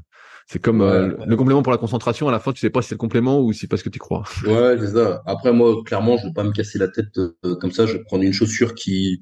[0.52, 2.28] c'est comme euh, le complément pour la concentration.
[2.28, 3.90] À la fin, tu sais pas si c'est le complément ou si c'est parce que
[3.90, 4.24] tu crois.
[4.48, 5.22] Ouais, c'est ça.
[5.28, 7.86] Après, moi, clairement, je veux pas me casser la tête euh, comme ça.
[7.86, 9.20] Je vais prendre une chaussure qui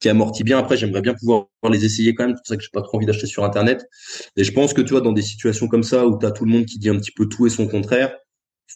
[0.00, 0.58] qui amortit bien.
[0.58, 2.36] Après, j'aimerais bien pouvoir les essayer quand même.
[2.36, 3.86] C'est pour ça que j'ai pas trop envie d'acheter sur Internet.
[4.36, 6.44] Et je pense que tu vois, dans des situations comme ça où tu as tout
[6.44, 8.14] le monde qui dit un petit peu tout et son contraire,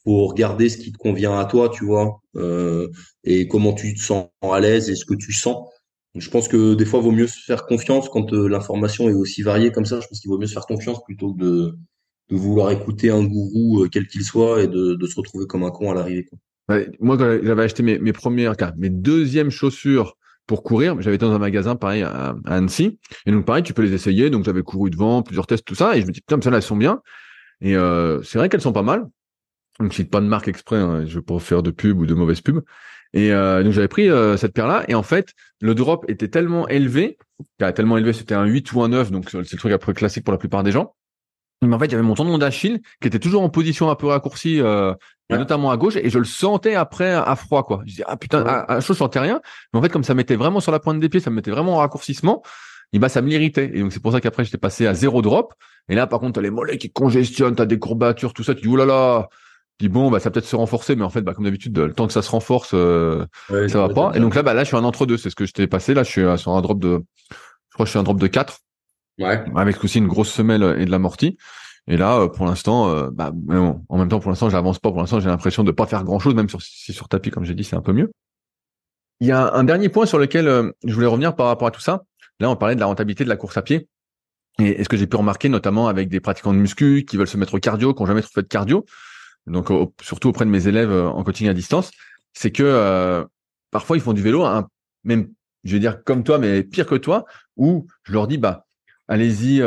[0.04, 2.88] faut regarder ce qui te convient à toi, tu vois, euh,
[3.24, 5.68] et comment tu te sens à l'aise et ce que tu sens.
[6.16, 9.42] je pense que des fois, il vaut mieux se faire confiance quand l'information est aussi
[9.42, 10.00] variée comme ça.
[10.00, 11.78] Je pense qu'il vaut mieux se faire confiance plutôt que de
[12.30, 15.64] de vouloir écouter un gourou euh, quel qu'il soit et de, de, se retrouver comme
[15.64, 16.28] un con à l'arrivée.
[17.00, 20.16] moi, quand j'avais acheté mes, mes premières, mes deuxièmes chaussures
[20.46, 23.82] pour courir, j'avais été dans un magasin pareil à, Annecy, et donc pareil, tu peux
[23.82, 24.30] les essayer.
[24.30, 26.50] Donc j'avais couru devant, plusieurs tests, tout ça, et je me dis putain, mais ça,
[26.50, 27.02] elles sont bien.
[27.60, 29.06] Et euh, c'est vrai qu'elles sont pas mal.
[29.80, 32.06] Donc je cite pas de marque exprès, hein, je veux pas faire de pub ou
[32.06, 32.60] de mauvaise pub.
[33.12, 36.68] Et euh, donc j'avais pris euh, cette paire-là, et en fait, le drop était tellement
[36.68, 37.18] élevé,
[37.74, 40.32] tellement élevé, c'était un 8 ou un 9, donc c'est le truc après classique pour
[40.32, 40.94] la plupart des gens,
[41.62, 43.94] mais en fait, il y avait mon tendon d'Achille qui était toujours en position un
[43.94, 44.94] peu raccourcie, euh,
[45.28, 47.82] notamment à gauche, et je le sentais après à froid, quoi.
[47.84, 49.40] Je disais, ah putain, à, chaud, je sentais rien.
[49.72, 51.50] Mais en fait, comme ça mettait vraiment sur la pointe des pieds, ça me mettait
[51.50, 52.42] vraiment en raccourcissement,
[52.92, 53.70] et bah, ça me l'irritait.
[53.74, 55.52] Et donc, c'est pour ça qu'après, j'étais passé à zéro drop.
[55.88, 58.54] Et là, par contre, t'as les mollets qui congestionnent, t'as des courbatures, tout ça.
[58.54, 58.86] Tu dis, oulala.
[58.86, 59.28] Là là.
[59.84, 62.06] Dis, bon, bah, ça peut-être se renforcer, mais en fait, bah, comme d'habitude, le temps
[62.06, 64.12] que ça se renforce, euh, ça va pas.
[64.14, 65.16] Et donc là, bah, là, je suis un entre-deux.
[65.16, 65.94] C'est ce que je t'ai passé.
[65.94, 68.26] Là, je suis sur un drop de, je crois que je suis un drop de
[68.26, 68.58] 4.
[69.18, 69.44] Ouais.
[69.54, 71.36] Avec aussi une grosse semelle et de l'amorti.
[71.86, 73.32] Et là, euh, pour l'instant, euh, bah,
[73.88, 74.90] en même temps, pour l'instant, j'avance pas.
[74.90, 77.44] Pour l'instant, j'ai l'impression de pas faire grand chose, même sur, si sur tapis, comme
[77.44, 78.12] j'ai dit, c'est un peu mieux.
[79.20, 81.70] Il y a un dernier point sur lequel euh, je voulais revenir par rapport à
[81.70, 82.04] tout ça.
[82.38, 83.88] Là, on parlait de la rentabilité de la course à pied.
[84.58, 87.36] Et, ce que j'ai pu remarquer, notamment avec des pratiquants de muscu qui veulent se
[87.36, 88.84] mettre au cardio, qui n'ont jamais trop fait de cardio,
[89.46, 89.68] donc
[90.02, 91.90] surtout auprès de mes élèves en coaching à distance,
[92.32, 93.26] c'est que
[93.70, 94.44] parfois ils font du vélo,
[95.04, 95.28] même
[95.64, 97.24] je vais dire comme toi, mais pire que toi,
[97.56, 98.66] où je leur dis bah
[99.08, 99.62] allez-y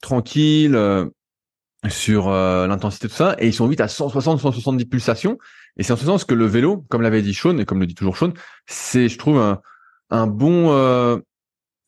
[0.00, 0.76] tranquille,
[1.88, 3.34] sur euh, l'intensité de ça.
[3.38, 5.38] Et ils sont vite à 160 170 pulsations.
[5.76, 7.86] Et c'est en ce sens que le vélo comme l'avait dit Sean et comme le
[7.86, 8.32] dit toujours Sean
[8.66, 9.38] c'est je trouve
[10.10, 11.18] un, bon euh,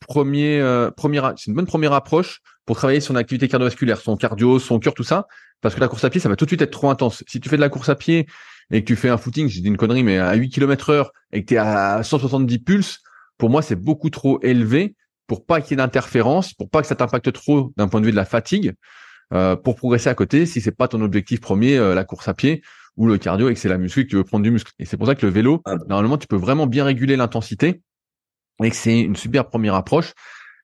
[0.00, 0.90] premier euh,
[1.36, 5.04] c'est une bonne première approche pour travailler son activité cardiovasculaire son cardio son cœur tout
[5.04, 5.26] ça
[5.60, 7.40] parce que la course à pied ça va tout de suite être trop intense si
[7.40, 8.26] tu fais de la course à pied
[8.70, 11.12] et que tu fais un footing j'ai dit une connerie mais à 8 km heure
[11.32, 13.00] et que tu es à 170 pulses
[13.38, 14.94] pour moi c'est beaucoup trop élevé
[15.26, 18.06] pour pas qu'il y ait d'interférence pour pas que ça t'impacte trop d'un point de
[18.06, 18.74] vue de la fatigue
[19.32, 22.34] euh, pour progresser à côté si c'est pas ton objectif premier, euh, la course à
[22.34, 22.62] pied
[22.96, 24.72] ou le cardio et que c'est la muscu que tu veux prendre du muscle.
[24.78, 25.76] Et c'est pour ça que le vélo, ah.
[25.88, 27.82] normalement, tu peux vraiment bien réguler l'intensité
[28.62, 30.12] et que c'est une super première approche.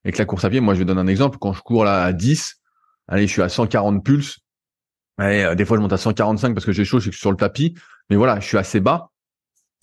[0.04, 1.38] Et que la course à pied, moi, je vais donner un exemple.
[1.40, 2.60] Quand je cours là à 10,
[3.08, 4.38] allez, je suis à 140 pulses.
[5.20, 7.30] Allez, euh, des fois, je monte à 145 parce que j'ai chaud, je suis sur
[7.30, 7.74] le tapis.
[8.08, 9.10] Mais voilà, je suis assez bas.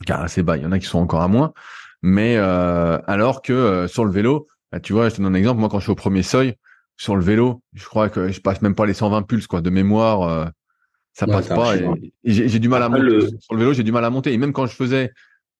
[0.06, 1.54] Car assez bas, il y en a qui sont encore à moins.
[2.02, 5.60] Mais alors que sur le vélo, bah, tu vois, je te donne un exemple.
[5.60, 6.56] Moi, quand je suis au premier seuil,
[6.98, 9.70] sur le vélo, je crois que je passe même pas les 120 pulses quoi de
[9.70, 10.24] mémoire.
[10.24, 10.46] Euh,
[11.14, 11.76] ça passe pas.
[11.76, 13.28] Et, j'ai du mal à monter.
[13.40, 14.34] Sur le vélo, j'ai du mal à monter.
[14.34, 15.12] Et même quand je faisais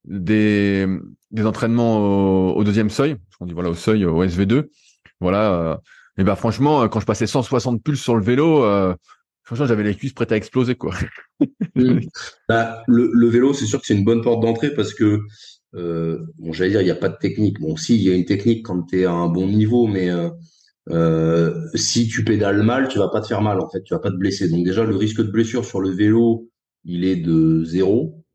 [0.04, 0.88] des,
[1.32, 4.68] des entraînements au, deuxième seuil, on dit voilà au seuil au SV2,
[5.20, 5.52] voilà.
[5.52, 5.78] Euh,
[6.20, 8.96] et ben franchement, quand je passais 160 pulses sur le vélo, euh,
[9.48, 10.94] franchement j'avais les cuisses prêtes à exploser quoi.
[11.76, 12.00] Mmh.
[12.50, 15.22] bah, le, le, vélo, c'est sûr que c'est une bonne porte d'entrée parce que
[15.76, 17.60] euh, bon, j'allais dire il n'y a pas de technique.
[17.62, 20.10] Bon, si il y a une technique quand tu es à un bon niveau, mais
[20.10, 20.30] euh,
[20.90, 24.02] euh, si tu pédales mal, tu vas pas te faire mal en fait, tu vas
[24.02, 24.50] pas te blesser.
[24.50, 26.50] Donc déjà le risque de blessure sur le vélo,
[26.84, 28.26] il est de zéro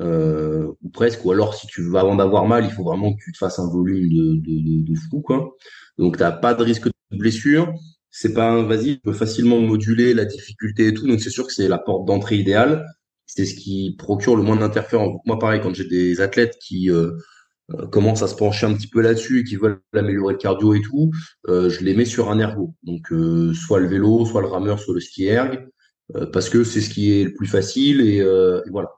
[0.00, 1.24] euh, ou presque.
[1.24, 3.58] Ou alors si tu vas avant d'avoir mal, il faut vraiment que tu te fasses
[3.58, 5.56] un volume de, de, de, fou quoi.
[5.96, 7.72] Donc t'as pas de risque de blessure.
[8.10, 11.06] C'est pas un vas-y, tu peux facilement moduler la difficulté et tout.
[11.06, 12.86] Donc c'est sûr que c'est la porte d'entrée idéale.
[13.26, 15.20] C'est ce qui procure le moins d'interférences.
[15.26, 17.12] Moi pareil, quand j'ai des athlètes qui euh,
[17.74, 20.80] euh, commencent à se pencher un petit peu là-dessus qui veulent améliorer le cardio et
[20.80, 21.10] tout,
[21.48, 22.74] euh, je les mets sur un ergo.
[22.82, 25.68] Donc euh, soit le vélo, soit le rameur, soit le ski erg,
[26.32, 28.88] parce que c'est ce qui est le plus facile et, et voilà.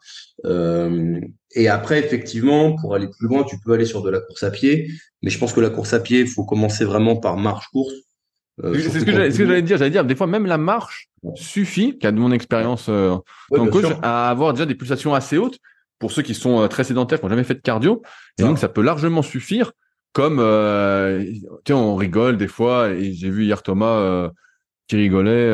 [1.57, 4.53] et après, effectivement, pour aller plus loin, tu peux aller sur de la course à
[4.53, 4.89] pied,
[5.21, 7.95] mais je pense que la course à pied, il faut commencer vraiment par marche-course.
[8.63, 9.79] C'est ce que j'allais dire.
[9.79, 13.17] J'allais dire, des fois, même la marche suffit, qu'à de mon expérience euh,
[13.57, 15.59] en coach, à avoir déjà des pulsations assez hautes
[15.99, 18.03] pour ceux qui sont euh, très sédentaires, qui n'ont jamais fait de cardio.
[18.39, 19.73] Et donc, ça peut largement suffire.
[20.13, 21.25] Comme, euh,
[21.65, 24.29] tiens, on rigole des fois, et j'ai vu hier Thomas euh,
[24.89, 25.51] qui rigolait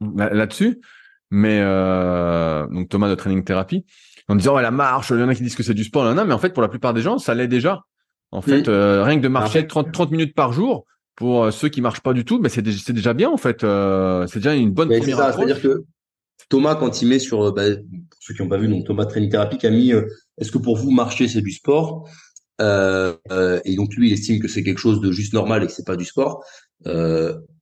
[0.00, 0.80] là-dessus.
[1.30, 3.84] mais euh, donc Thomas de Training Therapy,
[4.28, 6.04] en disant ouais, la marche, il y en a qui disent que c'est du sport,
[6.14, 7.82] non, mais en fait pour la plupart des gens, ça l'est déjà.
[8.32, 10.84] En fait, euh, rien que de marcher 30, 30 minutes par jour,
[11.16, 13.64] pour euh, ceux qui marchent pas du tout, mais c'est déjà, déjà bien en fait.
[13.64, 15.46] Euh, c'est déjà une bonne première approche.
[15.46, 15.84] C'est-à-dire que
[16.48, 19.30] Thomas, quand il met sur, bah, pour ceux qui n'ont pas vu, donc Thomas Training
[19.30, 19.92] Therapy qui a mis,
[20.38, 22.08] est-ce que pour vous marcher c'est du sport?
[22.60, 25.86] Et donc lui, il estime que c'est quelque chose de juste normal et que c'est
[25.86, 26.44] pas du sport.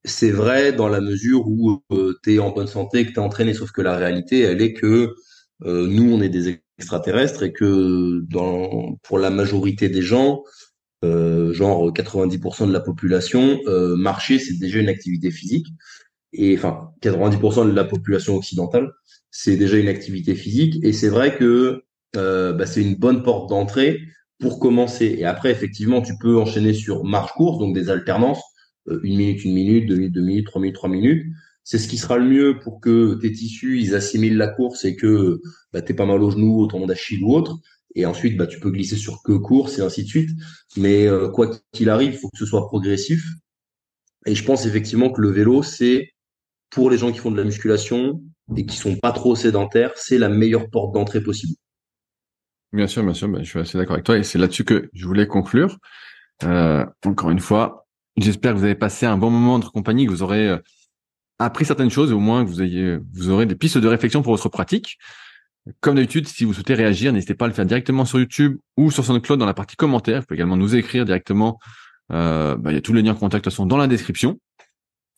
[0.05, 1.83] c'est vrai dans la mesure où
[2.23, 4.75] tu es en bonne santé, que tu es entraîné, sauf que la réalité, elle est
[4.75, 5.15] que
[5.61, 10.43] nous, on est des extraterrestres et que dans, pour la majorité des gens,
[11.05, 15.67] euh, genre 90% de la population, euh, marcher, c'est déjà une activité physique.
[16.33, 18.93] Et enfin, 90% de la population occidentale,
[19.31, 20.83] c'est déjà une activité physique.
[20.83, 21.85] Et c'est vrai que
[22.17, 24.01] euh, bah, c'est une bonne porte d'entrée
[24.41, 25.15] pour commencer.
[25.19, 28.43] Et après, effectivement, tu peux enchaîner sur marche-course, donc des alternances,
[29.03, 31.27] une minute, une minute, deux minutes, deux minutes, trois minutes, trois minutes.
[31.63, 34.97] C'est ce qui sera le mieux pour que tes tissus, ils assimilent la course et
[34.97, 35.41] que
[35.73, 37.61] bah, t'es pas mal au genou, au tendon d'Achille ou autre.
[37.95, 40.31] Et ensuite, bah, tu peux glisser sur que course et ainsi de suite.
[40.77, 43.25] Mais euh, quoi qu'il arrive, il faut que ce soit progressif.
[44.27, 46.11] Et je pense effectivement que le vélo, c'est
[46.71, 48.21] pour les gens qui font de la musculation
[48.57, 51.55] et qui sont pas trop sédentaires, c'est la meilleure porte d'entrée possible.
[52.73, 54.91] Bien sûr, bien sûr, bah, je suis assez d'accord avec toi et c'est là-dessus que
[54.93, 55.79] je voulais conclure.
[56.43, 57.87] Euh, encore une fois,
[58.17, 60.59] j'espère que vous avez passé un bon moment entre compagnie, que vous aurez euh,
[61.39, 64.33] appris certaines choses, au moins que vous ayez, vous aurez des pistes de réflexion pour
[64.33, 64.99] votre pratique.
[65.81, 68.91] Comme d'habitude, si vous souhaitez réagir, n'hésitez pas à le faire directement sur YouTube ou
[68.91, 70.21] sur SoundCloud dans la partie commentaires.
[70.21, 71.59] Vous pouvez également nous écrire directement.
[72.13, 74.39] Euh, bah, il y a tous les liens de contact de dans la description.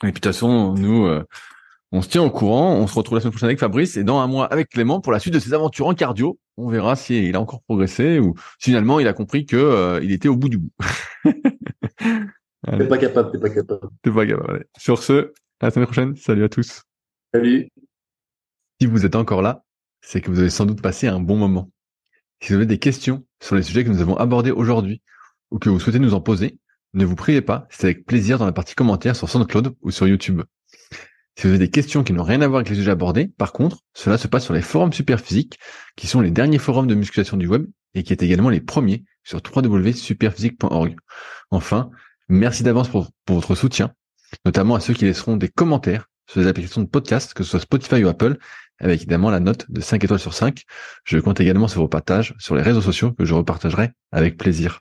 [0.04, 1.24] Et puis de toute façon, nous, euh,
[1.90, 2.74] on se tient au courant.
[2.74, 5.12] On se retrouve la semaine prochaine avec Fabrice et dans un mois avec Clément pour
[5.12, 6.38] la suite de ses aventures en cardio.
[6.56, 10.12] On verra si il a encore progressé ou finalement il a compris que euh, il
[10.12, 10.70] était au bout du bout.
[11.24, 13.88] t'es pas capable, t'es pas capable.
[14.02, 14.64] T'es pas capable.
[14.78, 16.14] Sur ce, à la semaine prochaine.
[16.14, 16.82] Salut à tous.
[17.34, 17.68] Salut.
[18.80, 19.64] Si vous êtes encore là,
[20.06, 21.70] c'est que vous avez sans doute passé un bon moment.
[22.40, 25.02] Si vous avez des questions sur les sujets que nous avons abordés aujourd'hui
[25.50, 26.58] ou que vous souhaitez nous en poser,
[26.94, 30.06] ne vous priez pas, c'est avec plaisir dans la partie commentaires sur SoundCloud ou sur
[30.06, 30.42] YouTube.
[31.36, 33.52] Si vous avez des questions qui n'ont rien à voir avec les sujets abordés, par
[33.52, 35.58] contre, cela se passe sur les forums Superphysique,
[35.96, 39.04] qui sont les derniers forums de musculation du web et qui est également les premiers
[39.24, 40.96] sur www.superphysique.org.
[41.50, 41.90] Enfin,
[42.28, 43.92] merci d'avance pour, pour votre soutien,
[44.44, 47.60] notamment à ceux qui laisseront des commentaires sur les applications de podcast, que ce soit
[47.60, 48.38] Spotify ou Apple,
[48.80, 50.62] avec évidemment la note de 5 étoiles sur 5.
[51.04, 54.80] Je compte également sur vos partages sur les réseaux sociaux que je repartagerai avec plaisir.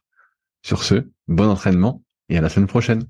[0.64, 3.04] Sur ce, bon entraînement et à la semaine prochaine.